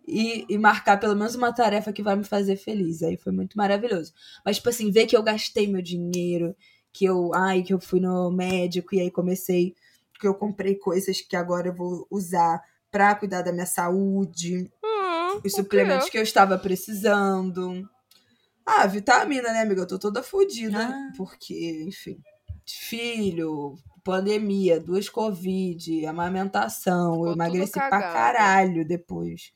[0.08, 3.04] e, e marcar pelo menos uma tarefa que vai me fazer feliz.
[3.04, 4.14] Aí foi muito maravilhoso.
[4.46, 6.56] Mas, tipo assim, ver que eu gastei meu dinheiro,
[6.92, 9.76] que eu, ai, que eu fui no médico e aí comecei,
[10.20, 15.42] que eu comprei coisas que agora eu vou usar pra cuidar da minha saúde, Hum,
[15.44, 16.12] os suplementos quê?
[16.12, 17.88] que eu estava precisando.
[18.66, 19.82] Ah, vitamina, né, amiga?
[19.82, 21.12] Eu tô toda fodida, Ah.
[21.18, 22.18] porque, enfim,
[22.66, 27.12] filho, pandemia, duas Covid, amamentação.
[27.14, 29.52] Ficou eu emagreci pra caralho depois.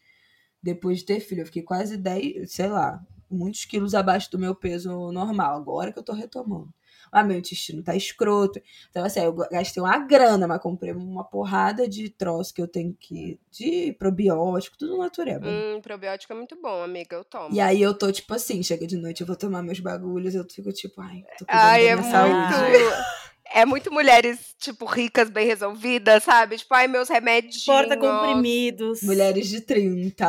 [0.62, 1.42] Depois de ter filho.
[1.42, 5.56] Eu fiquei quase 10, sei lá, muitos quilos abaixo do meu peso normal.
[5.56, 6.74] Agora que eu tô retomando.
[7.12, 8.62] Ah, meu intestino tá escroto.
[8.90, 12.96] Então, assim, eu gastei uma grana, mas comprei uma porrada de troço que eu tenho
[13.00, 13.40] que.
[13.52, 15.48] de probiótico, tudo natureba.
[15.48, 17.16] Hum, probiótico é muito bom, amiga.
[17.16, 17.54] Eu tomo.
[17.54, 20.46] E aí eu tô, tipo assim, chega de noite, eu vou tomar meus bagulhos, eu
[20.50, 22.54] fico tipo, ai, tô cuidando Ai, da é minha muito.
[22.54, 23.08] saúde.
[23.50, 26.58] É muito mulheres, tipo, ricas, bem resolvidas, sabe?
[26.58, 27.64] Tipo, ai, meus remédios.
[27.64, 29.02] Porta comprimidos.
[29.02, 30.28] Mulheres de 30.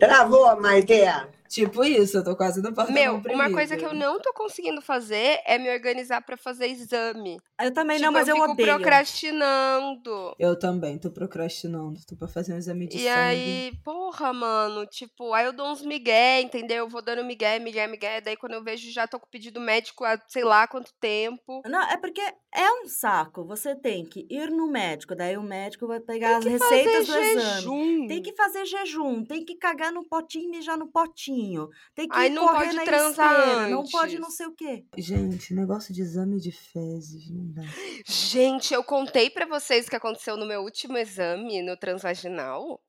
[0.00, 0.92] Travou, Maite.
[1.52, 3.52] Tipo isso, eu tô quase no porta Meu, uma comprimido.
[3.52, 7.36] coisa que eu não tô conseguindo fazer é me organizar pra fazer exame.
[7.60, 8.68] Eu também tipo, não, mas eu, fico odeio.
[8.68, 10.34] procrastinando.
[10.38, 13.10] Eu também tô procrastinando, tô pra fazer um exame de E sangue.
[13.10, 16.78] aí, porra, mano, tipo, aí eu dou uns migué, entendeu?
[16.78, 20.04] Eu vou dando migué, migué, migué, daí quando eu vejo já tô com pedido médico
[20.04, 21.62] há sei lá quanto tempo.
[21.66, 22.20] Não, é porque
[22.54, 23.44] é um saco.
[23.46, 27.40] Você tem que ir no médico, daí o médico vai pegar as receitas do exame.
[27.56, 28.06] jejum.
[28.06, 31.41] Tem que fazer jejum, tem que cagar no potinho e mijar no potinho.
[31.94, 34.20] Tem que Aí não correr pode na transar esteira, não pode antes.
[34.20, 34.84] não sei o quê.
[34.96, 37.62] Gente, negócio de exame de fezes, não dá.
[38.06, 42.80] Gente, eu contei pra vocês o que aconteceu no meu último exame no transvaginal.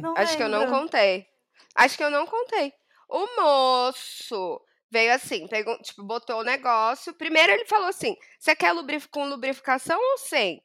[0.00, 0.74] Não Acho que eu não lembro.
[0.80, 1.26] contei.
[1.74, 2.72] Acho que eu não contei.
[3.08, 7.12] O moço veio assim, pegou, tipo, botou o negócio.
[7.14, 10.62] Primeiro ele falou assim: você quer lubrif com lubrificação ou sem?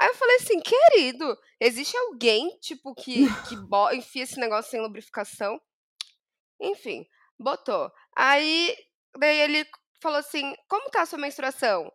[0.00, 3.56] Aí eu falei assim, querido, existe alguém, tipo, que, que
[3.96, 5.60] enfia esse negócio sem lubrificação?
[6.60, 7.06] Enfim,
[7.38, 7.90] botou.
[8.16, 8.76] Aí,
[9.16, 9.66] daí ele
[10.02, 11.90] falou assim, como tá a sua menstruação?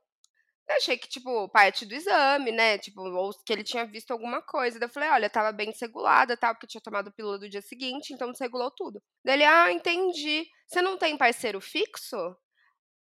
[0.68, 2.78] Eu achei que, tipo, parte do exame, né?
[2.78, 4.80] Tipo, ou que ele tinha visto alguma coisa.
[4.80, 8.14] Daí eu falei, olha, tava bem desregulada, tal, porque tinha tomado pílula do dia seguinte,
[8.14, 9.02] então desregulou tudo.
[9.26, 10.46] Daí ele, ah, entendi.
[10.68, 12.16] Você não tem parceiro fixo?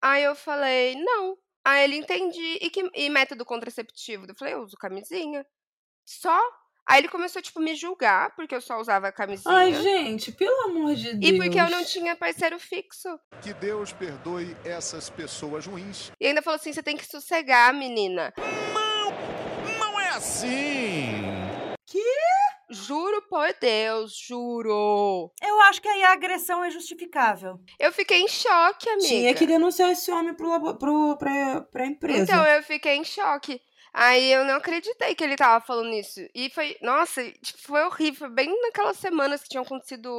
[0.01, 1.37] Aí eu falei, não.
[1.63, 2.57] Aí ele, entendi.
[2.61, 4.25] E, que, e método contraceptivo?
[4.27, 5.45] Eu falei, eu uso camisinha.
[6.05, 6.39] Só?
[6.87, 9.53] Aí ele começou, tipo, me julgar, porque eu só usava camisinha.
[9.55, 11.33] Ai, gente, pelo amor de Deus.
[11.33, 13.07] e porque eu não tinha parceiro fixo.
[13.41, 16.11] Que Deus perdoe essas pessoas ruins.
[16.19, 18.33] E ainda falou assim: você tem que sossegar, menina.
[19.79, 21.11] Não é assim?
[21.87, 22.03] Que?
[22.73, 25.29] Juro por Deus, juro.
[25.43, 27.59] Eu acho que aí a agressão é justificável.
[27.77, 29.07] Eu fiquei em choque, amiga.
[29.07, 32.23] Tinha que denunciar esse homem pro, labo- pro, pra, pra empresa.
[32.23, 33.59] Então, eu fiquei em choque.
[33.93, 36.21] Aí eu não acreditei que ele tava falando isso.
[36.33, 38.19] E foi, nossa, tipo, foi horrível.
[38.27, 40.09] Foi bem naquelas semanas que tinham acontecido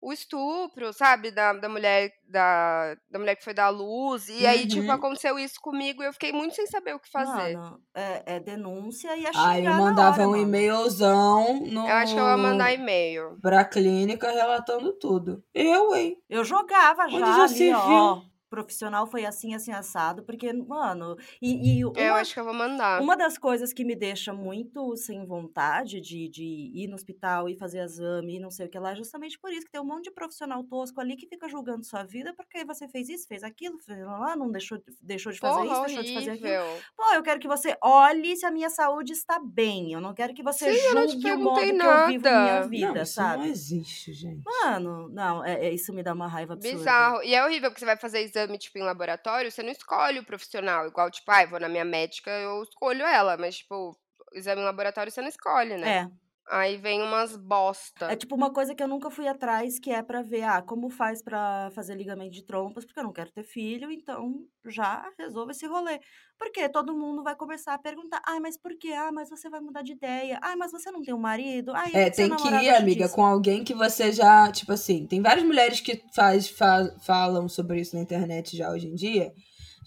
[0.00, 1.30] o estupro, sabe?
[1.30, 4.28] Da, da mulher da, da mulher que foi dar luz.
[4.28, 4.92] E aí, tipo, Uhum.
[4.92, 7.56] aconteceu isso comigo e eu fiquei muito sem saber o que fazer.
[7.56, 12.14] Mano, é, é denúncia e a Aí eu mandava hora, um e-mailzão no, Eu acho
[12.14, 13.38] que eu vou mandar e-mail.
[13.40, 15.42] pra clínica relatando tudo.
[15.54, 16.16] Eu, hein?
[16.28, 18.20] Eu jogava Onde já já ali, se ó.
[18.48, 21.16] Profissional foi assim, assim, assado, porque, mano.
[21.42, 23.02] E, e Eu uma, acho que eu vou mandar.
[23.02, 27.56] uma das coisas que me deixa muito sem vontade de, de ir no hospital e
[27.56, 29.84] fazer exame e não sei o que lá, é justamente por isso que tem um
[29.84, 33.42] monte de profissional tosco ali que fica julgando sua vida porque você fez isso, fez
[33.42, 36.48] aquilo, fez lá, não deixou, deixou de fazer Porra, isso, deixou de fazer aquilo.
[36.48, 36.82] horrível.
[36.96, 39.92] Pô, eu quero que você olhe se a minha saúde está bem.
[39.92, 42.54] Eu não quero que você Sim, eu julgue o modo que perguntei eu vivo minha
[42.54, 42.68] nada.
[42.68, 43.42] vida, não, isso sabe?
[43.44, 44.42] não existe, gente.
[44.44, 46.76] Mano, não, é, é- isso me dá uma raiva absurda.
[46.78, 47.22] Bizarro.
[47.22, 50.24] E é horrível porque você vai fazer exame, tipo, em laboratório, você não escolhe o
[50.24, 50.86] profissional.
[50.86, 53.36] Igual, tipo, ai, vou na minha médica, eu escolho ela.
[53.36, 53.96] Mas, tipo,
[54.34, 55.98] exame em laboratório você não escolhe, né?
[55.98, 56.10] É,
[56.48, 58.06] Aí vem umas bosta.
[58.06, 60.88] é tipo uma coisa que eu nunca fui atrás, que é pra ver, ah, como
[60.88, 64.32] faz pra fazer ligamento de trompas, porque eu não quero ter filho, então
[64.64, 65.98] já resolve esse rolê.
[66.38, 68.92] Porque todo mundo vai começar a perguntar, ai, mas por quê?
[68.92, 70.38] Ah, mas você vai mudar de ideia.
[70.40, 71.72] Ai, mas você não tem um marido?
[71.74, 75.20] Ai, É, tem que ir, amiga, disso." com alguém que você já, tipo assim, tem
[75.20, 79.32] várias mulheres que faz, fa- falam sobre isso na internet já hoje em dia.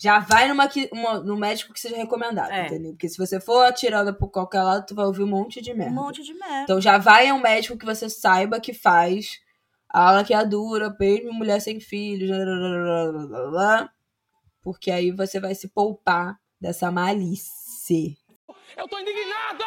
[0.02, 2.68] Já vai numa, uma- no médico que seja recomendado, É.
[2.68, 2.92] entendeu?
[2.94, 5.78] Porque se você for atirada por qualquer lado, tu vai ouvir um monte de Um
[5.78, 5.94] merda.
[5.94, 6.64] monte de merda.
[6.64, 9.40] Então já vai a um médico que você saiba que faz
[9.90, 12.30] a laqueadura, mesmo mulher sem filhos,
[14.62, 18.16] porque aí você vai se poupar dessa malícia.
[18.78, 19.64] Eu tô indignado!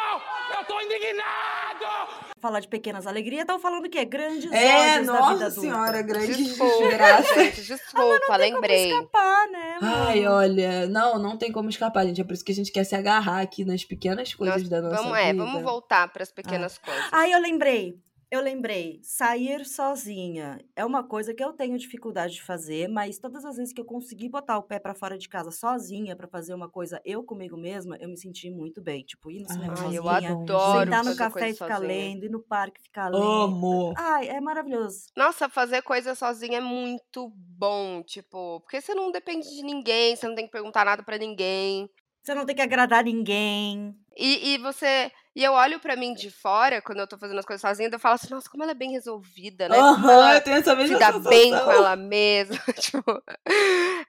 [0.57, 2.32] Eu tô indignado!
[2.43, 4.03] Falar de pequenas alegrias, estão falando o quê?
[4.03, 5.61] Grandes É, ódios da vida nossa adulta.
[5.61, 7.33] senhora, grande Desculpa, desgraça.
[7.41, 8.91] gente, desculpa, lembrei.
[8.91, 9.77] escapar, né?
[9.81, 10.35] Ai, mano?
[10.35, 12.19] olha, não, não tem como escapar, gente.
[12.19, 14.81] É por isso que a gente quer se agarrar aqui nas pequenas coisas Nós- da
[14.81, 15.29] nossa vamos, vida.
[15.29, 17.05] é, vamos voltar pras pequenas coisas.
[17.13, 17.95] Aí eu lembrei,
[18.33, 23.45] eu lembrei, sair sozinha é uma coisa que eu tenho dificuldade de fazer, mas todas
[23.45, 26.55] as vezes que eu consegui botar o pé pra fora de casa sozinha pra fazer
[26.55, 29.03] uma coisa eu comigo mesma, eu me senti muito bem.
[29.03, 31.87] Tipo, ir no cinema eu sozinha, adoro sentar no café e ficar sozinha.
[31.87, 33.23] lendo, ir no parque e ficar lendo.
[33.23, 33.93] Amo.
[33.95, 35.05] Ai, é maravilhoso.
[35.15, 40.27] Nossa, fazer coisa sozinha é muito bom, tipo, porque você não depende de ninguém, você
[40.27, 41.87] não tem que perguntar nada pra ninguém.
[42.23, 43.93] Você não tem que agradar ninguém.
[44.17, 45.11] E, e você.
[45.35, 47.97] E eu olho pra mim de fora, quando eu tô fazendo as coisas sozinha, eu
[47.97, 49.79] falo assim, nossa, como ela é bem resolvida, né?
[49.79, 51.65] Aham, eu tenho essa se mesma dá bem sensação.
[51.65, 52.55] com ela mesma.
[52.79, 53.23] tipo,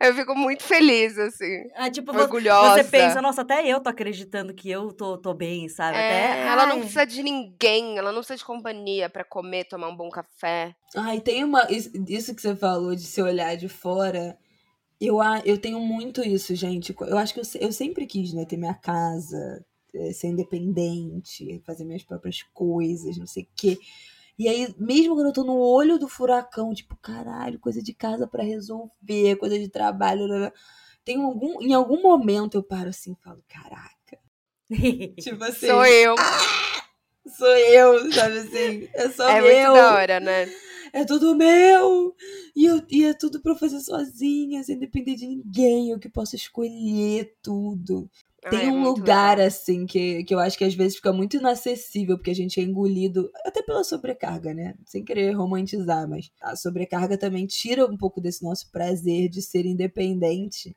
[0.01, 1.65] eu fico muito feliz, assim.
[1.75, 2.83] Ah, tipo, Orgulhosa.
[2.83, 5.97] você pensa, nossa, até eu tô acreditando que eu tô, tô bem, sabe?
[5.97, 6.81] É, até, ela não ai.
[6.81, 10.77] precisa de ninguém, ela não precisa de companhia pra comer, tomar um bom café.
[10.95, 11.67] Ai, tem uma.
[11.71, 14.37] Isso, que você falou de se olhar de fora.
[15.01, 16.95] Eu, eu tenho muito isso, gente.
[17.01, 18.45] Eu acho que eu, eu sempre quis, né?
[18.45, 19.65] Ter minha casa,
[20.13, 23.79] ser independente, fazer minhas próprias coisas, não sei o quê.
[24.39, 28.27] E aí, mesmo quando eu tô no olho do furacão, tipo, caralho, coisa de casa
[28.27, 30.27] pra resolver, coisa de trabalho.
[30.27, 30.53] blá, blá,
[31.05, 34.19] Tem algum, em algum momento eu paro assim e falo, caraca.
[35.21, 36.17] Tipo assim, Sou eu.
[37.37, 38.89] sou eu, sabe assim?
[38.95, 39.71] É só é meu.
[39.71, 40.53] muito da hora, né?
[40.93, 42.15] É tudo meu!
[42.55, 45.91] E, eu, e é tudo pra eu fazer sozinha, sem depender de ninguém.
[45.91, 48.09] Eu que posso escolher tudo.
[48.51, 49.47] Tem é um lugar, legal.
[49.47, 52.63] assim, que, que eu acho que às vezes fica muito inacessível, porque a gente é
[52.63, 54.75] engolido, até pela sobrecarga, né?
[54.85, 59.65] Sem querer romantizar, mas a sobrecarga também tira um pouco desse nosso prazer de ser
[59.65, 60.77] independente.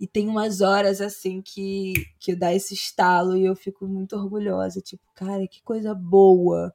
[0.00, 4.80] E tem umas horas, assim, que, que dá esse estalo e eu fico muito orgulhosa.
[4.80, 6.74] Tipo, cara, que coisa boa.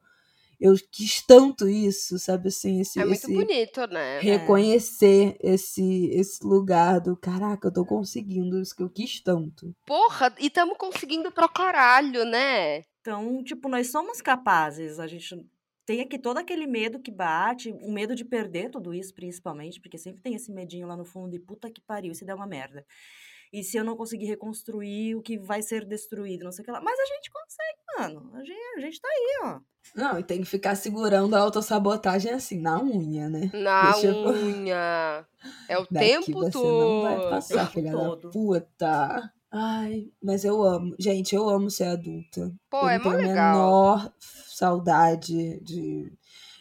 [0.59, 2.81] Eu quis tanto isso, sabe assim?
[2.81, 4.19] Esse, É muito esse bonito, né?
[4.19, 9.73] reconhecer esse, esse lugar do caraca, eu tô conseguindo isso que eu quis tanto.
[9.85, 12.83] Porra, e tamo conseguindo pra caralho, né?
[12.99, 14.99] Então, tipo, nós somos capazes.
[14.99, 15.33] A gente
[15.85, 19.97] tem aqui todo aquele medo que bate, o medo de perder tudo isso, principalmente, porque
[19.97, 22.85] sempre tem esse medinho lá no fundo de puta que pariu, se der uma merda.
[23.51, 26.71] E se eu não conseguir reconstruir o que vai ser destruído, não sei o que
[26.71, 26.81] lá.
[26.81, 28.35] Mas a gente consegue, mano.
[28.35, 29.59] A gente, a gente tá aí, ó.
[29.95, 33.49] Não, e tem que ficar segurando a autossabotagem assim, na unha, né?
[33.53, 35.25] Na Deixa eu- unha.
[35.67, 36.79] É o Daqui tempo você todo.
[36.79, 38.21] não vai passar, filha Todo.
[38.23, 39.31] da puta.
[39.51, 40.95] Ai, mas eu amo.
[40.99, 42.53] Gente, eu amo ser adulta.
[42.69, 43.53] Pô, eu é mó tenho a legal.
[43.55, 46.11] menor saudade de.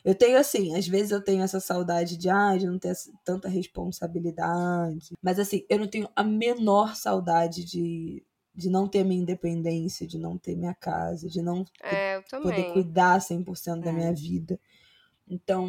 [0.05, 3.47] Eu tenho assim, às vezes eu tenho essa saudade de, ah, de não ter tanta
[3.49, 5.13] responsabilidade.
[5.23, 8.23] Mas assim, eu não tenho a menor saudade de,
[8.59, 13.21] de não ter minha independência, de não ter minha casa, de não É, poder cuidar
[13.21, 13.93] 100% da É.
[13.93, 14.59] minha vida.
[15.29, 15.69] Então,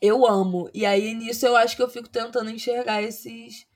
[0.00, 0.68] eu amo.
[0.74, 3.66] E aí nisso eu acho que eu fico tentando enxergar esses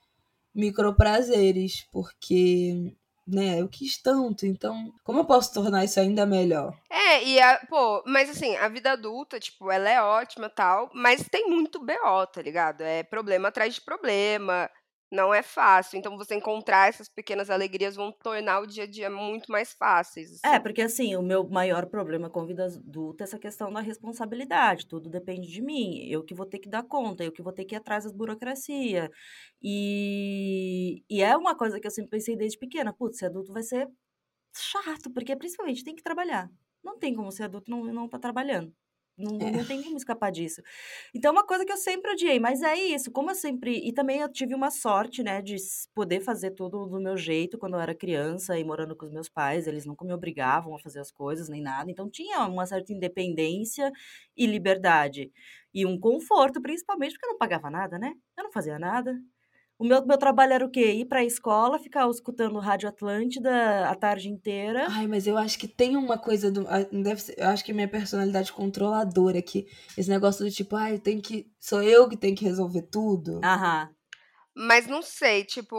[0.55, 2.93] microprazeres, porque,
[3.27, 6.77] né, eu quis tanto, então, como eu posso tornar isso ainda melhor?
[6.91, 11.29] É, e a, pô, mas assim, a vida adulta, tipo, ela é ótima tal, mas
[11.29, 12.81] tem muito BO, tá ligado?
[12.83, 14.69] É problema atrás de problema,
[15.11, 15.99] não é fácil.
[15.99, 20.41] Então você encontrar essas pequenas alegrias vão tornar o dia a dia muito mais fáceis.
[20.45, 20.61] É, assim.
[20.63, 24.87] porque assim, o meu maior problema com a vida adulta é essa questão da responsabilidade.
[24.87, 26.07] Tudo depende de mim.
[26.09, 28.13] Eu que vou ter que dar conta, eu que vou ter que ir atrás das
[28.13, 29.11] burocracia.
[29.63, 32.93] E, e é uma coisa que eu sempre pensei desde pequena.
[32.93, 33.89] Putz, ser adulto vai ser
[34.57, 36.51] chato, porque principalmente tem que trabalhar.
[36.83, 38.73] Não tem como ser adulto não, não tá trabalhando.
[39.19, 39.53] Não, É.
[39.53, 40.61] não tem como escapar disso.
[41.15, 43.79] Então, é uma coisa que eu sempre odiei, mas é isso, como eu sempre.
[43.89, 45.57] E também eu tive uma sorte, né, de
[45.95, 49.29] poder fazer tudo do meu jeito quando eu era criança e morando com os meus
[49.29, 49.67] pais.
[49.67, 51.91] Eles nunca me obrigavam a fazer as coisas nem nada.
[51.91, 53.91] Então, tinha uma certa independência
[54.37, 55.33] e liberdade.
[55.73, 58.13] E um conforto, principalmente porque eu não pagava nada, né?
[58.37, 59.19] Eu não fazia nada.
[59.79, 60.93] O meu, meu trabalho era o quê?
[60.93, 64.87] Ir pra escola, ficar escutando Rádio Atlântida a tarde inteira.
[64.89, 66.67] Ai, mas eu acho que tem uma coisa do.
[66.69, 69.67] ah, Deve ser, eu acho que minha personalidade controladora aqui.
[69.97, 71.47] Esse negócio do tipo, ai, tem que.
[71.61, 73.41] Sou eu que tenho que resolver tudo.
[73.45, 73.91] Aham.
[74.55, 75.77] Mas não sei, tipo,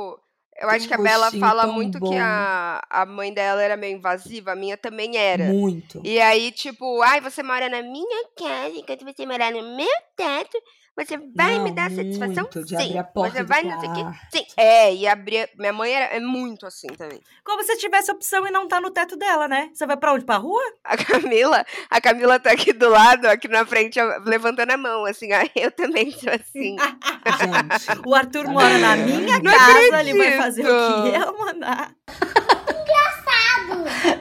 [0.61, 2.09] eu Tem acho um que a Bela fala muito bom.
[2.09, 5.45] que a, a mãe dela era meio invasiva, a minha também era.
[5.51, 5.99] Muito.
[6.03, 10.55] E aí, tipo, ai, você mora na minha casa, enquanto você morar no meu teto,
[10.97, 12.43] você vai me Não, dar satisfação?
[12.43, 12.83] muito, de Sim.
[12.83, 14.03] abrir a porta você vai não sei o quê?
[14.31, 14.45] Sim.
[14.57, 15.49] É, e abrir.
[15.57, 17.21] Minha mãe era, é muito assim também.
[17.43, 19.69] Como se tivesse opção e não tá no teto dela, né?
[19.73, 20.25] Você vai pra onde?
[20.25, 20.61] Pra rua?
[20.83, 25.05] A Camila, a Camila tá aqui do lado, aqui na frente, ó, levantando a mão,
[25.05, 26.75] assim, ai, eu também sou assim.
[26.77, 28.07] Gente.
[28.07, 31.23] O Arthur mora na minha Não casa, ele vai fazer o que acredito.
[31.27, 31.91] eu mandar.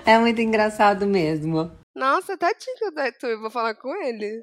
[0.04, 1.70] É muito engraçado mesmo.
[1.94, 4.42] Nossa, tadinho do Arthur, eu vou falar com ele.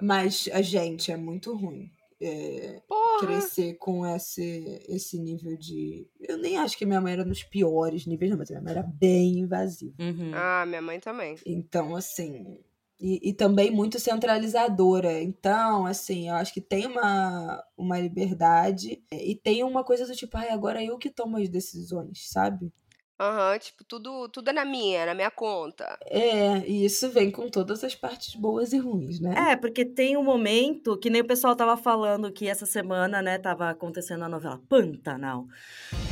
[0.00, 1.90] Mas a gente é muito ruim.
[2.24, 3.26] É, Porra.
[3.26, 6.06] crescer com esse, esse nível de.
[6.20, 8.82] Eu nem acho que minha mãe era nos piores níveis, não, mas minha mãe era
[8.84, 9.94] bem invasiva.
[9.98, 10.30] Uhum.
[10.32, 11.34] Ah, minha mãe também.
[11.44, 12.60] Então, assim.
[13.00, 15.20] E, e também muito centralizadora.
[15.20, 20.36] Então, assim, eu acho que tem uma, uma liberdade e tem uma coisa do tipo,
[20.36, 22.72] ai, agora eu que tomo as decisões, sabe?
[23.20, 25.96] Aham, tipo, tudo, tudo é na minha, na minha conta.
[26.06, 29.52] É, e isso vem com todas as partes boas e ruins, né?
[29.52, 33.38] É, porque tem um momento que nem o pessoal tava falando que essa semana, né,
[33.38, 35.46] tava acontecendo a novela Pantanal.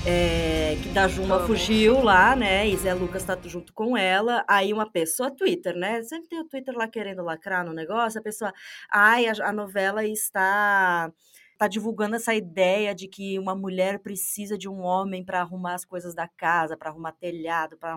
[0.06, 1.46] É, que da Juma Amo.
[1.46, 2.68] fugiu lá, né?
[2.68, 4.44] E Zé Lucas tá junto com ela.
[4.48, 6.02] Aí uma pessoa, Twitter, né?
[6.02, 8.20] Sempre tem o Twitter lá querendo lacrar no negócio.
[8.20, 8.52] A pessoa,
[8.90, 11.12] ai, a, a novela está
[11.60, 15.84] tá divulgando essa ideia de que uma mulher precisa de um homem pra arrumar as
[15.84, 17.94] coisas da casa, pra arrumar telhado, para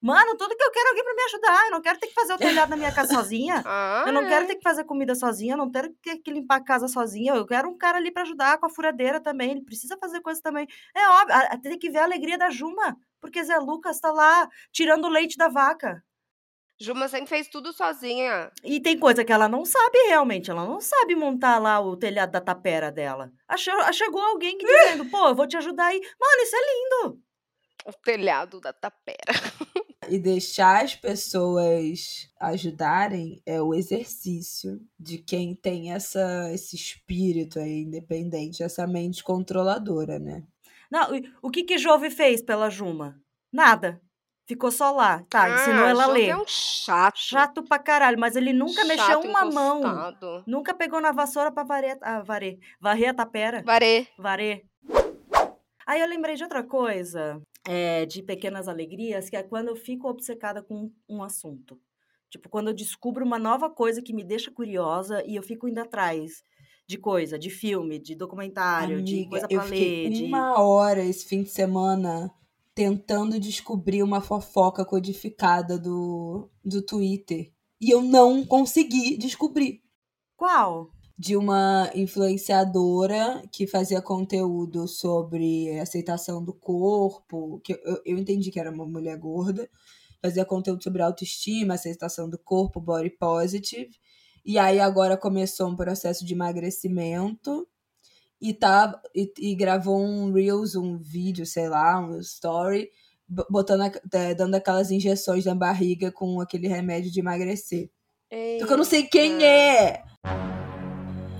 [0.00, 1.66] Mano, tudo que eu quero é alguém pra me ajudar.
[1.66, 3.62] Eu não quero ter que fazer o telhado na minha casa sozinha.
[3.66, 4.48] Ah, Eu não quero é.
[4.48, 7.34] ter que fazer comida sozinha, eu não quero ter que limpar a casa sozinha.
[7.34, 9.50] Eu quero um cara ali pra ajudar com a furadeira também.
[9.50, 10.66] Ele precisa fazer coisa também.
[10.96, 15.04] É óbvio, tem que ver a alegria da Juma, porque Zé Lucas tá lá tirando
[15.04, 16.02] o leite da vaca.
[16.80, 18.52] Juma sempre fez tudo sozinha.
[18.62, 20.50] E tem coisa que ela não sabe realmente.
[20.50, 23.32] Ela não sabe montar lá o telhado da tapera dela.
[23.48, 25.98] Achou, chegou alguém que dizendo, pô, eu vou te ajudar aí.
[25.98, 27.22] Mano, isso é lindo.
[27.84, 29.32] O telhado da tapera.
[30.08, 37.82] E deixar as pessoas ajudarem é o exercício de quem tem essa, esse espírito aí
[37.82, 40.44] independente, essa mente controladora, né?
[40.90, 41.08] Não,
[41.42, 43.20] o que que Jove fez pela Juma?
[43.52, 44.00] Nada.
[44.48, 45.22] Ficou só lá.
[45.28, 46.28] Tá, ensinou Ah, ela a ler.
[46.30, 47.18] é um chato.
[47.18, 49.80] Chato pra caralho, mas ele nunca mexeu Chato, uma mão.
[49.80, 50.42] encostado.
[50.46, 53.62] Nunca pegou na vassoura pra varrer, ah, varrer, varrer a tapera.
[53.62, 54.06] Varê.
[54.18, 54.64] Varrer.
[55.86, 60.08] Aí eu lembrei de outra coisa, é, de pequenas alegrias, que é quando eu fico
[60.08, 61.78] obcecada com um assunto.
[62.30, 65.78] Tipo, quando eu descubro uma nova coisa que me deixa curiosa e eu fico indo
[65.78, 66.42] atrás
[66.86, 70.10] de coisa, de filme, de documentário, de Amiga, coisa eu pra fiquei ler.
[70.10, 72.30] de- uma hora esse fim de semana
[72.78, 77.52] tentando descobrir uma fofoca codificada do, do Twitter.
[77.80, 79.82] E eu não consegui descobrir.
[80.36, 80.92] Qual?
[81.18, 88.60] de uma influenciadora que fazia conteúdo sobre aceitação do corpo, que eu, eu entendi que
[88.60, 89.68] era uma mulher gorda,
[90.22, 93.90] fazia conteúdo sobre autoestima, aceitação do corpo, body positive,
[94.46, 97.66] e aí agora começou um processo de emagrecimento
[98.40, 102.88] e tá e, e gravou um reels, um vídeo, sei lá, um story,
[103.50, 107.90] botando a- é, dando aquelas injeções na barriga com aquele remédio de emagrecer.
[108.60, 110.02] Só que eu não sei quem é.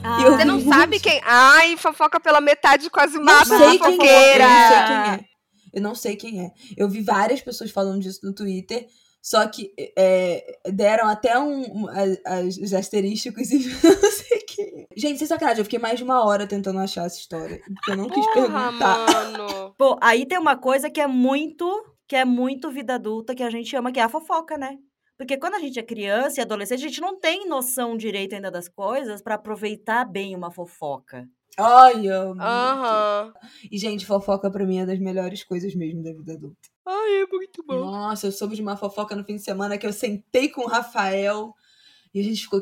[0.02, 1.20] Ah, Você não sabe quem.
[1.24, 3.78] Ai, fofoca pela metade quase mata a quem é.
[3.78, 4.44] fofoqueira.
[4.44, 5.28] Eu não sei quem é.
[5.74, 6.50] Eu não sei quem é.
[6.76, 8.86] Eu vi várias pessoas falando disso no Twitter.
[9.22, 11.88] Só que é, deram até um, um
[12.24, 14.86] as, os asterísticos e não sei quem.
[14.96, 17.60] Gente, sem sacanagem, eu fiquei mais de uma hora tentando achar essa história.
[17.62, 19.12] Porque eu não quis Porra, perguntar.
[19.12, 19.74] mano.
[19.76, 21.66] Pô, aí tem uma coisa que é muito,
[22.06, 24.78] que é muito vida adulta, que a gente ama, que é a fofoca, né?
[25.18, 28.52] Porque quando a gente é criança e adolescente, a gente não tem noção direito ainda
[28.52, 31.28] das coisas pra aproveitar bem uma fofoca.
[31.58, 32.40] Ai, eu amo.
[32.40, 33.34] Aham.
[33.70, 36.68] E, gente, fofoca pra mim é das melhores coisas mesmo da vida adulta.
[36.86, 37.80] Ai, é muito bom.
[37.80, 40.68] Nossa, eu soube de uma fofoca no fim de semana que eu sentei com o
[40.68, 41.52] Rafael
[42.14, 42.60] e a gente ficou.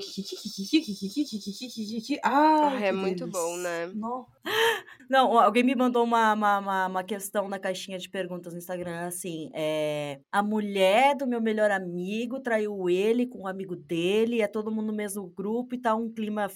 [2.23, 3.93] Ah, Ai, é muito bom, né?
[5.09, 9.07] Não, alguém me mandou uma, uma, uma, uma questão na caixinha de perguntas no Instagram,
[9.07, 10.21] assim, é...
[10.33, 14.87] A mulher do meu melhor amigo traiu ele com um amigo dele, é todo mundo
[14.89, 16.49] no mesmo grupo e tá um clima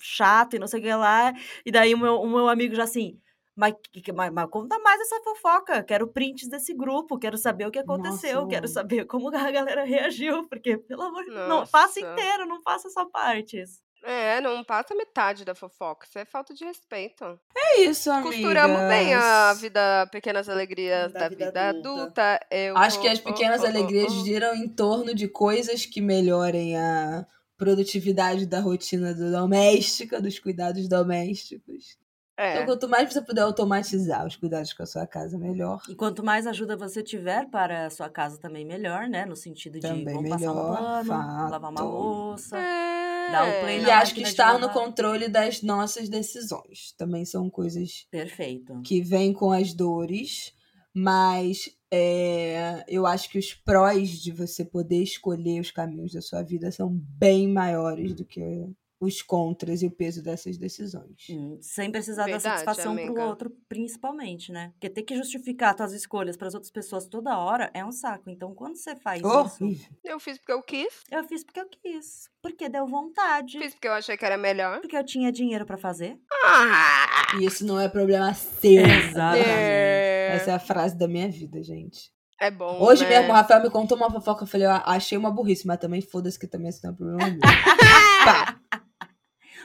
[0.00, 1.32] chato e não sei o que lá.
[1.64, 3.18] E daí o meu, o meu amigo já assim...
[3.56, 3.74] Mas,
[4.14, 5.82] mas, mas conta mais essa fofoca.
[5.82, 9.84] Quero prints desse grupo, quero saber o que aconteceu, Nossa, quero saber como a galera
[9.84, 12.12] reagiu, porque, pelo amor de Deus, não faça Nossa.
[12.12, 13.82] inteiro, não faça só partes.
[14.02, 16.06] É, não passa metade da fofoca.
[16.06, 17.38] Isso é falta de respeito.
[17.54, 18.30] É isso, amiga.
[18.30, 22.00] Costuramos bem a vida, pequenas alegrias Da da, vida vida, adulta.
[22.00, 22.46] adulta.
[22.50, 24.24] Eu Acho vou- que as pequenas oh, oh, alegrias oh.
[24.24, 27.26] giram em torno de coisas que melhorem a
[27.60, 31.98] produtividade da rotina do- doméstica, dos cuidados domésticos.
[32.36, 32.54] É.
[32.54, 35.82] Então, quanto mais você puder automatizar os cuidados com a sua casa, melhor.
[35.90, 39.26] E quanto mais ajuda você tiver para a sua casa também melhor, né?
[39.26, 41.50] No sentido de Também vamos passar um melhor, pano, fato.
[41.50, 42.56] lavar uma louça.
[42.56, 43.30] É.
[43.30, 46.92] Dá o play E na acho que estar no controle das nossas decisões.
[46.96, 48.80] Também são coisas Perfeito.
[48.82, 50.54] que vêm com as dores,
[50.94, 56.42] mas é, eu acho que os prós de você poder escolher os caminhos da sua
[56.42, 58.68] vida são bem maiores do que
[59.00, 61.26] os contras e o peso dessas decisões.
[61.30, 64.70] Hum, Sem precisar Verdade, dar satisfação pro outro, principalmente, né?
[64.72, 68.28] Porque ter que justificar tuas escolhas para as outras pessoas toda hora é um saco.
[68.28, 69.28] Então, quando você faz isso,
[69.64, 69.88] Horrível.
[70.04, 71.02] Eu fiz porque eu quis.
[71.10, 72.28] eu fiz porque eu quis.
[72.42, 73.58] Porque deu vontade.
[73.58, 74.80] Fiz porque eu achei que era melhor.
[74.80, 76.18] Porque eu tinha dinheiro para fazer.
[76.44, 77.36] Ah!
[77.40, 78.84] E isso não é problema seu.
[78.84, 79.48] Exatamente.
[79.48, 82.10] É, Essa é a frase da minha vida, gente.
[82.38, 82.82] é bom.
[82.82, 83.10] Hoje né?
[83.10, 84.42] mesmo, o Rafael me contou uma fofoca.
[84.42, 87.30] Eu falei, eu achei uma burrice, mas também foda-se que também isso não é problema
[87.30, 87.40] meu.
[88.24, 88.60] Pá,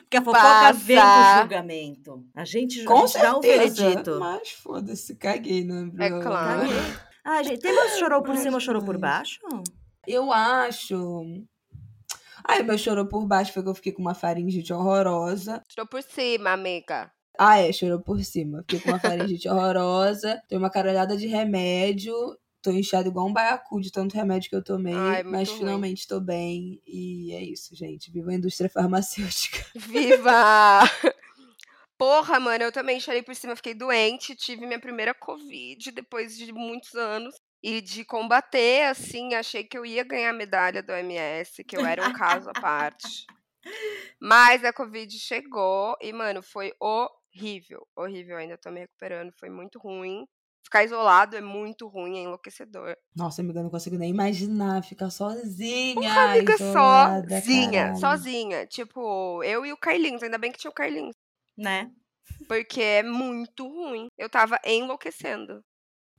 [0.06, 0.74] Porque a fofoca Passa.
[0.74, 2.26] vem com julgamento.
[2.36, 3.41] A gente, com um certeza.
[3.41, 4.20] veredito.
[4.20, 6.70] Mas foda-se, caguei, não É problema claro.
[7.24, 9.18] Ah, gente, tem mais chorou por Ai, cima, chorou por demais.
[9.18, 9.39] baixo?
[10.08, 11.26] Eu acho.
[12.47, 15.64] Ai, meu chorou por baixo foi que eu fiquei com uma faringite horrorosa.
[15.68, 17.12] Tirou por cima, amiga.
[17.38, 18.60] Ah, é, chorou por cima.
[18.60, 20.39] Fiquei com uma faringite horrorosa.
[20.47, 22.14] Tenho uma caralhada de remédio.
[22.66, 24.95] Tô inchada igual um baiacu de tanto remédio que eu tomei.
[24.95, 25.59] Ai, mas ruim.
[25.59, 26.82] finalmente tô bem.
[26.84, 28.09] E é isso, gente.
[28.09, 29.63] Viva a indústria farmacêutica.
[29.78, 30.82] Viva!
[31.95, 36.51] Porra, mano, eu também chorei por cima, fiquei doente, tive minha primeira Covid depois de
[36.51, 37.36] muitos anos.
[37.61, 41.86] E de combater, assim, achei que eu ia ganhar a medalha do OMS, que eu
[41.86, 43.28] era um caso à parte.
[44.20, 47.88] Mas a Covid chegou e, mano, foi horrível.
[47.95, 50.26] Horrível, ainda tô me recuperando, foi muito ruim.
[50.66, 52.97] Ficar isolado é muito ruim, é enlouquecedor.
[53.16, 55.93] Nossa, amiga, eu não consigo nem imaginar ficar sozinha.
[55.93, 57.99] Porra, amiga, isolada, sozinha, caralho.
[57.99, 58.66] sozinha.
[58.66, 61.16] Tipo, eu e o Carlinhos, ainda bem que tinha o Carlinhos.
[61.55, 61.91] Né?
[62.47, 64.07] Porque é muito ruim.
[64.18, 65.63] Eu tava enlouquecendo.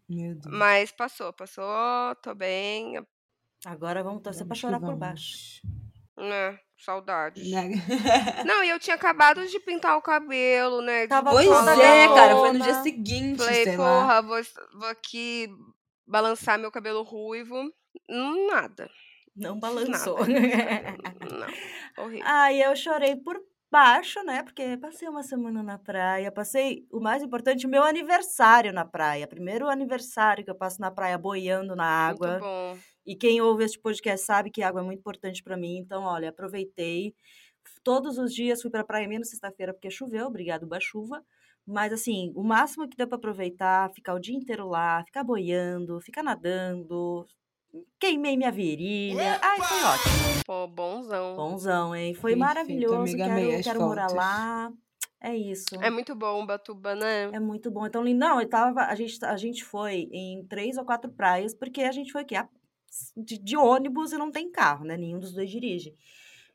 [0.08, 0.56] Meu Deus.
[0.56, 3.04] Mas passou, passou, tô bem.
[3.64, 5.60] Agora vamos torcer pra Vamos que chorar por baixo.
[6.16, 7.50] Né, saudades.
[7.50, 7.70] Né?
[8.46, 11.06] Não, e eu tinha acabado de pintar o cabelo, né?
[11.06, 14.00] Tava Pois toda é, cara, foi no dia seguinte, Falei, sei lá.
[14.00, 14.40] porra, vou,
[14.78, 15.48] vou aqui
[16.06, 17.56] balançar meu cabelo ruivo.
[18.08, 18.88] Hum, Nada.
[19.34, 20.18] Não balançou.
[20.26, 22.26] Não, horrível.
[22.26, 23.38] Aí eu chorei por
[23.70, 24.42] baixo, né?
[24.42, 29.26] Porque passei uma semana na praia, passei, o mais importante, o meu aniversário na praia.
[29.26, 32.28] Primeiro aniversário que eu passo na praia boiando na água.
[32.28, 32.78] Muito bom.
[33.06, 35.76] E quem ouve este podcast sabe que água é muito importante pra mim.
[35.78, 37.14] Então, olha, aproveitei.
[37.84, 40.26] Todos os dias fui pra praia, menos sexta-feira, porque choveu.
[40.26, 41.22] Obrigado, chuva.
[41.64, 46.00] Mas, assim, o máximo que deu pra aproveitar, ficar o dia inteiro lá, ficar boiando,
[46.00, 47.26] ficar nadando.
[47.98, 49.38] Queimei minha virilha.
[49.42, 50.42] Ai, foi ótimo.
[50.46, 51.36] Pô, bonzão.
[51.36, 52.14] Bonzão, hein?
[52.14, 52.94] Foi Perfeito, maravilhoso.
[52.96, 54.72] amiga, quero quero morar lá.
[55.20, 55.74] É isso.
[55.82, 57.24] É muito bom Batuba, né?
[57.32, 57.86] É muito bom.
[57.86, 58.04] Então.
[58.04, 61.90] Não, eu tava, a, gente, a gente foi em três ou quatro praias, porque a
[61.90, 62.48] gente foi aqui a-
[63.16, 64.96] de, de ônibus e não tem carro, né?
[64.96, 65.94] Nenhum dos dois dirige.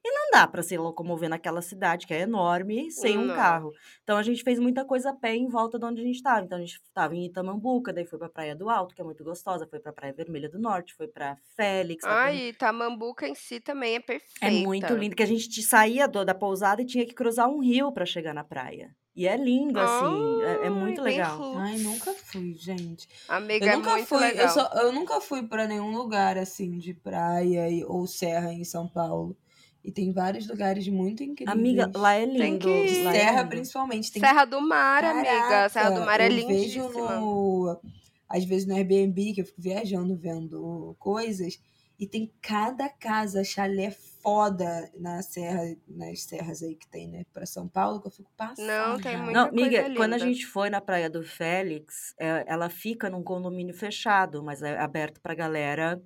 [0.04, 3.36] E não dá pra se locomover naquela cidade, que é enorme, sem um Não.
[3.36, 3.72] carro.
[4.02, 6.44] Então, a gente fez muita coisa a pé em volta de onde a gente estava.
[6.44, 9.24] Então, a gente estava em Itamambuca, daí foi pra Praia do Alto, que é muito
[9.24, 12.04] gostosa, foi pra Praia Vermelha do Norte, foi pra Félix.
[12.04, 14.44] Ai, e Tamambuca em si também é perfeita.
[14.44, 17.60] é muito lindo, que a gente saía do- da pousada e tinha que cruzar um
[17.60, 18.96] rio para chegar na praia.
[19.14, 21.58] E é lindo, assim, é, é muito legal.
[21.58, 23.08] Ai, nunca fui, gente.
[23.28, 24.46] Amiga, Eu é nunca muito fui, legal.
[24.48, 28.64] eu, só, eu nunca fui pra nenhum lugar assim de praia e- ou serra em
[28.64, 29.36] São Paulo.
[29.84, 31.58] E tem vários lugares muito incríveis.
[31.58, 32.70] Amiga, lá é Tem lindo.
[32.70, 33.50] é serra lindo.
[33.50, 34.12] principalmente.
[34.14, 35.68] Tem Serra do Mar, amiga.
[35.70, 37.20] Serra do Caraca, Mar é eu vejo lindíssima.
[37.20, 37.82] no,
[38.30, 41.60] às vezes no Airbnb, que eu fico viajando vendo coisas,
[42.00, 43.92] e tem cada casa, chalé
[44.22, 48.32] foda na serra, nas serras aí que tem, né, pra São Paulo, que eu fico
[48.38, 48.68] passada.
[48.68, 50.20] Não, tem muita Não, amiga, coisa quando a linda.
[50.20, 55.20] gente foi na Praia do Félix, é, ela fica num condomínio fechado, mas é aberto
[55.22, 56.02] pra galera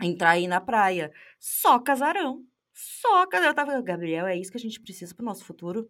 [0.00, 1.12] entrar aí na praia.
[1.38, 2.44] Só casarão.
[2.74, 3.50] Só casarão.
[3.50, 5.88] Eu tava, falando, Gabriel, é isso que a gente precisa pro nosso futuro.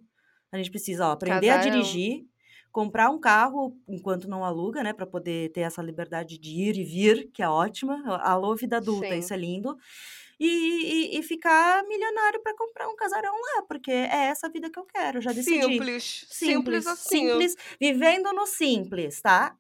[0.53, 1.71] A gente precisa, ó, aprender a Casarão.
[1.83, 2.25] dirigir,
[2.73, 6.85] comprar um carro enquanto não aluga, né, Pra poder ter essa liberdade de ir e
[6.85, 8.03] vir, que é ótima.
[8.23, 9.19] Alô, vida adulta, Sim.
[9.19, 9.77] isso é lindo.
[10.43, 10.47] E,
[11.16, 14.78] e, e ficar milionário pra comprar um casarão lá, porque é essa a vida que
[14.78, 15.62] eu quero, já decidi.
[15.62, 16.26] Simples.
[16.30, 17.28] Simples assim.
[17.28, 19.55] Simples, vivendo no simples, tá?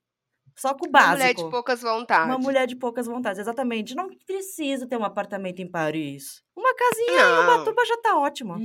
[0.56, 1.18] Só com o Uma básico.
[1.18, 2.26] mulher de poucas vontades.
[2.26, 3.94] Uma mulher de poucas vontades, exatamente.
[3.94, 6.42] Não preciso ter um apartamento em Paris.
[6.56, 7.44] Uma casinha em.
[7.44, 8.56] Ubatuba já tá ótimo.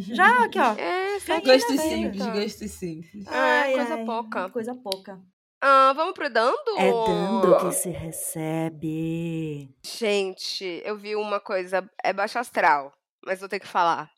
[0.00, 0.72] Já aqui, ó.
[0.74, 2.40] É, segue Gosto na simples, vida.
[2.40, 3.26] gosto simples.
[3.26, 4.50] É, coisa pouca.
[4.50, 5.20] Coisa pouca.
[5.60, 6.56] Ah, vamos pro dando?
[6.78, 9.74] É dando que se recebe.
[9.84, 12.92] Gente, eu vi uma coisa, é baixo astral,
[13.24, 14.10] mas vou ter que falar.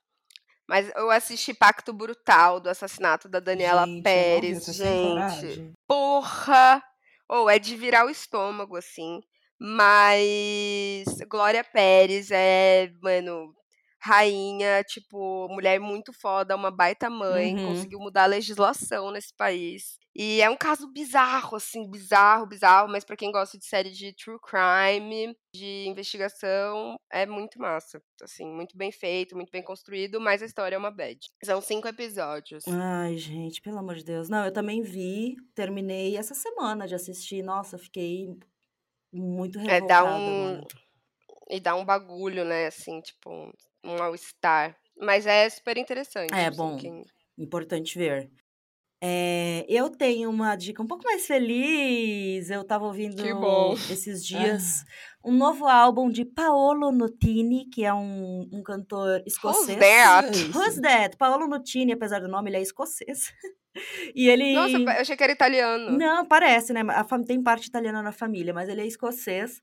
[0.68, 5.72] Mas eu assisti Pacto Brutal do assassinato da Daniela Gente, Pérez, gente.
[5.88, 6.82] Porra!
[7.28, 9.20] Ou é de virar o estômago, assim.
[9.58, 13.54] Mas Glória Pérez é, mano,
[14.00, 17.66] rainha, tipo, mulher muito foda, uma baita mãe, Uhum.
[17.68, 19.98] conseguiu mudar a legislação nesse país.
[20.22, 24.12] E é um caso bizarro, assim, bizarro, bizarro, mas pra quem gosta de série de
[24.14, 28.02] true crime, de investigação, é muito massa.
[28.20, 31.18] Assim, muito bem feito, muito bem construído, mas a história é uma bad.
[31.42, 32.64] São cinco episódios.
[32.68, 34.28] Ai, gente, pelo amor de Deus.
[34.28, 37.42] Não, eu também vi, terminei essa semana de assistir.
[37.42, 38.26] Nossa, fiquei
[39.10, 40.36] muito É, revoltada, dá um.
[40.36, 40.66] mano.
[41.48, 42.66] E dá um bagulho, né?
[42.66, 43.30] Assim, tipo,
[43.82, 44.78] um mal-estar.
[44.98, 46.34] Mas é super interessante.
[46.34, 46.76] É, assim, bom.
[46.76, 47.04] quem-
[47.38, 48.30] Importante ver.
[49.02, 52.50] É, eu tenho uma dica um pouco mais feliz.
[52.50, 53.22] Eu tava ouvindo
[53.90, 54.84] esses dias
[55.24, 59.78] um novo álbum de Paolo Nutini, que é um, um cantor escocês.
[59.78, 60.38] that?
[60.54, 61.16] Who's that?
[61.16, 63.32] Paolo Nutini, apesar do nome, ele é escocês.
[64.16, 64.52] E ele.
[64.52, 65.96] Nossa, eu achei que era italiano.
[65.96, 66.80] Não, parece, né?
[66.88, 69.60] A fam- tem parte italiana na família, mas ele é escocês.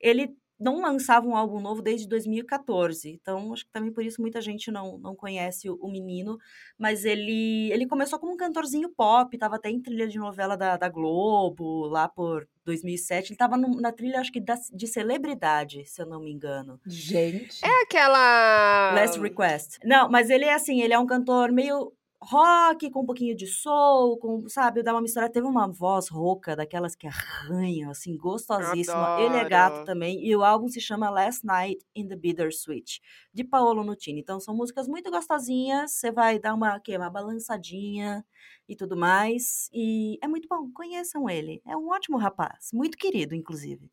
[0.00, 3.10] Ele não lançava um álbum novo desde 2014.
[3.10, 6.36] Então, acho que também por isso muita gente não, não conhece o, o menino.
[6.78, 10.76] Mas ele, ele começou como um cantorzinho pop, tava até em trilha de novela da,
[10.76, 13.30] da Globo, lá por 2007.
[13.32, 16.78] Ele tava num- na trilha, acho que da- de celebridade, se eu não me engano.
[16.86, 17.64] Gente.
[17.64, 18.92] É aquela.
[18.94, 19.78] Last Request.
[19.84, 21.92] Não, mas ele é assim, ele é um cantor meio
[22.22, 25.30] rock, com um pouquinho de soul, com, sabe, dá uma mistura.
[25.30, 29.20] Teve uma voz rouca, daquelas que arranham, assim, gostosíssima.
[29.20, 30.24] Ele é gato também.
[30.24, 33.00] E o álbum se chama Last Night in the Bittersweet,
[33.32, 34.20] de Paolo Nutini.
[34.20, 35.92] Então, são músicas muito gostosinhas.
[35.92, 36.96] Você vai dar uma, quê?
[36.96, 38.24] uma balançadinha
[38.68, 39.68] e tudo mais.
[39.72, 40.70] E é muito bom.
[40.72, 41.62] Conheçam ele.
[41.66, 42.70] É um ótimo rapaz.
[42.72, 43.90] Muito querido, inclusive.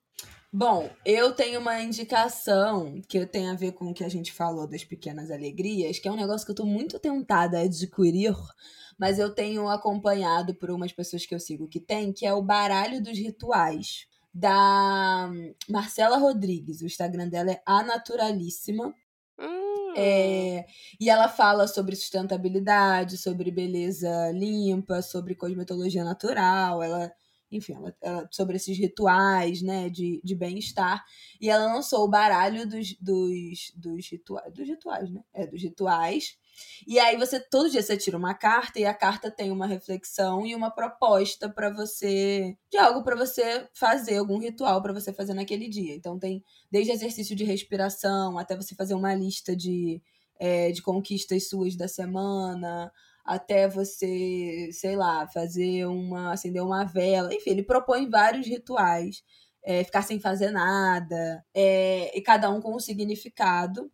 [0.51, 4.65] Bom, eu tenho uma indicação que tem a ver com o que a gente falou
[4.67, 8.33] das pequenas alegrias, que é um negócio que eu tô muito tentada a adquirir,
[8.97, 12.41] mas eu tenho acompanhado por umas pessoas que eu sigo que tem, que é o
[12.41, 15.29] Baralho dos Rituais, da
[15.69, 16.81] Marcela Rodrigues.
[16.81, 18.93] O Instagram dela é A Naturalíssima.
[19.39, 20.65] Hum, É,
[20.99, 27.11] e ela fala sobre sustentabilidade, sobre beleza limpa, sobre cosmetologia natural, ela,
[27.51, 31.03] enfim, ela, ela- sobre esses rituais, né, de, de bem-estar.
[31.39, 35.21] E ela lançou o baralho dos, dos, dos, rituais, dos rituais, né?
[35.33, 36.37] É, dos rituais.
[36.87, 40.45] E aí você, todo dia você tira uma carta e a carta tem uma reflexão
[40.45, 45.33] e uma proposta para você, de algo para você fazer, algum ritual para você fazer
[45.33, 45.95] naquele dia.
[45.95, 50.01] Então tem desde exercício de respiração até você fazer uma lista de,
[50.39, 52.91] é, de conquistas suas da semana,
[53.27, 56.33] até você, sei lá, fazer uma.
[56.33, 57.33] acender uma vela.
[57.33, 59.23] Enfim, ele propõe vários rituais.
[59.63, 63.91] é, ficar sem fazer nada, é, e cada um com um significado.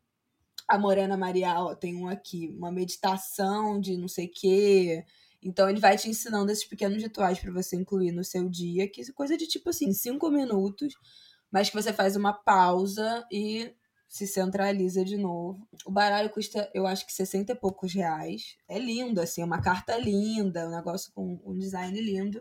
[0.68, 5.06] A Morena Maria, ó, tem um aqui, uma meditação de não sei o quê.
[5.42, 9.02] Então ele vai te ensinando esses pequenos rituais para você incluir no seu dia, que
[9.02, 10.94] é coisa de tipo assim, cinco minutos,
[11.52, 13.74] mas que você faz uma pausa e
[14.14, 15.68] se centraliza de novo.
[15.88, 18.58] O baralho custa, eu acho que 60 e poucos reais.
[18.70, 22.40] É lindo, assim, é uma carta linda, um negócio com um design lindo.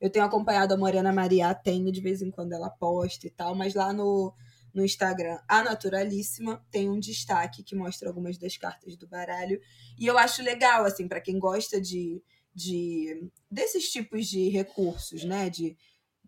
[0.00, 3.52] Eu tenho acompanhado a Morena Maria, tem de vez em quando ela posta e tal,
[3.56, 4.32] mas lá no,
[4.72, 9.60] no Instagram, a Naturalíssima, tem um destaque que mostra algumas das cartas do baralho.
[9.98, 12.22] E eu acho legal, assim, para quem gosta de,
[12.54, 15.50] de desses tipos de recursos, né?
[15.50, 15.76] De,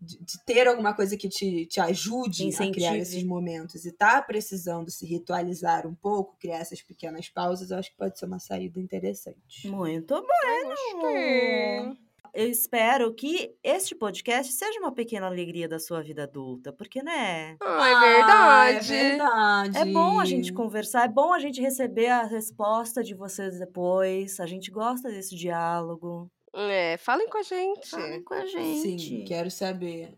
[0.01, 2.69] de, de ter alguma coisa que te, te ajude Incentive.
[2.69, 7.69] a criar esses momentos e tá precisando se ritualizar um pouco, criar essas pequenas pausas,
[7.69, 9.67] eu acho que pode ser uma saída interessante.
[9.67, 11.95] Muito bom.
[12.33, 17.57] Eu espero que este podcast seja uma pequena alegria da sua vida adulta, porque, né?
[17.61, 18.93] Ah, é Ah, verdade.
[18.95, 19.77] É verdade.
[19.77, 24.39] É bom a gente conversar, é bom a gente receber a resposta de vocês depois.
[24.39, 26.31] A gente gosta desse diálogo.
[26.53, 27.89] É, falem com a gente.
[27.89, 28.99] Falem com a gente.
[28.99, 30.13] Sim, quero saber.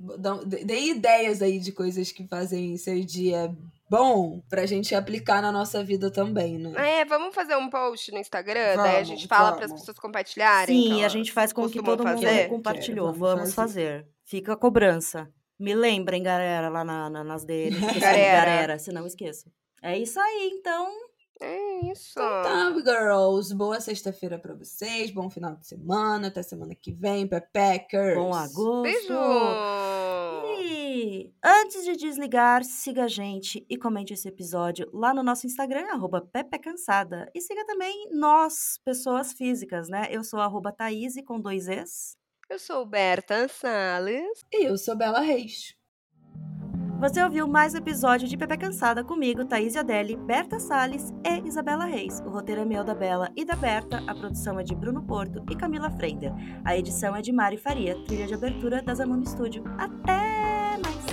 [0.46, 3.56] Dê- ideias aí de coisas que fazem seu dia
[3.90, 7.02] bom pra gente aplicar na nossa vida também, né?
[7.02, 9.82] É, vamos fazer um post no Instagram, daí a Vamos, gente fala para as vamos.
[9.82, 10.76] pessoas compartilharem.
[10.76, 12.50] Sim, que a gente faz com que todo mundo fazer.
[12.50, 13.08] compartilhou.
[13.08, 14.08] Quero, vamos vamos fazer.
[14.24, 15.30] Fica a cobrança.
[15.60, 17.70] Me lembrem, galera, lá na- na- nas senão-
[18.02, 18.46] Galera.
[18.46, 19.52] galera, senão esqueço.
[19.84, 20.92] É isso aí, então.
[21.46, 22.14] É isso.
[22.16, 23.54] Tá, girls.
[23.54, 25.12] Boa sexta-feira pra vocês.
[25.12, 26.30] Bom final de semana.
[26.30, 27.28] Até semana que vem.
[27.28, 28.16] Pepeckers.
[28.16, 28.82] Bom agosto.
[28.84, 29.14] Beijo!
[30.62, 35.86] E antes de desligar, siga a gente e comente esse episódio lá no nosso Instagram,
[35.92, 37.30] arroba pepecansada.
[37.36, 40.08] E siga também nós, pessoas físicas, né?
[40.10, 42.16] Eu sou arroba Thaís com dois Es.
[42.50, 44.46] Eu sou Berta Salles.
[44.54, 45.76] E eu sou Bela Reis.
[47.04, 51.84] Você ouviu mais um episódio de Pepe Cansada comigo, Thaís Adeli, Berta Salles e Isabela
[51.84, 52.22] Reis.
[52.22, 55.44] O roteiro é meu da Bela e da Berta, a produção é de Bruno Porto
[55.52, 56.32] e Camila Frender.
[56.64, 59.66] A edição é de Mari Faria, trilha de abertura da Zamunda Studio.
[59.78, 61.13] Até!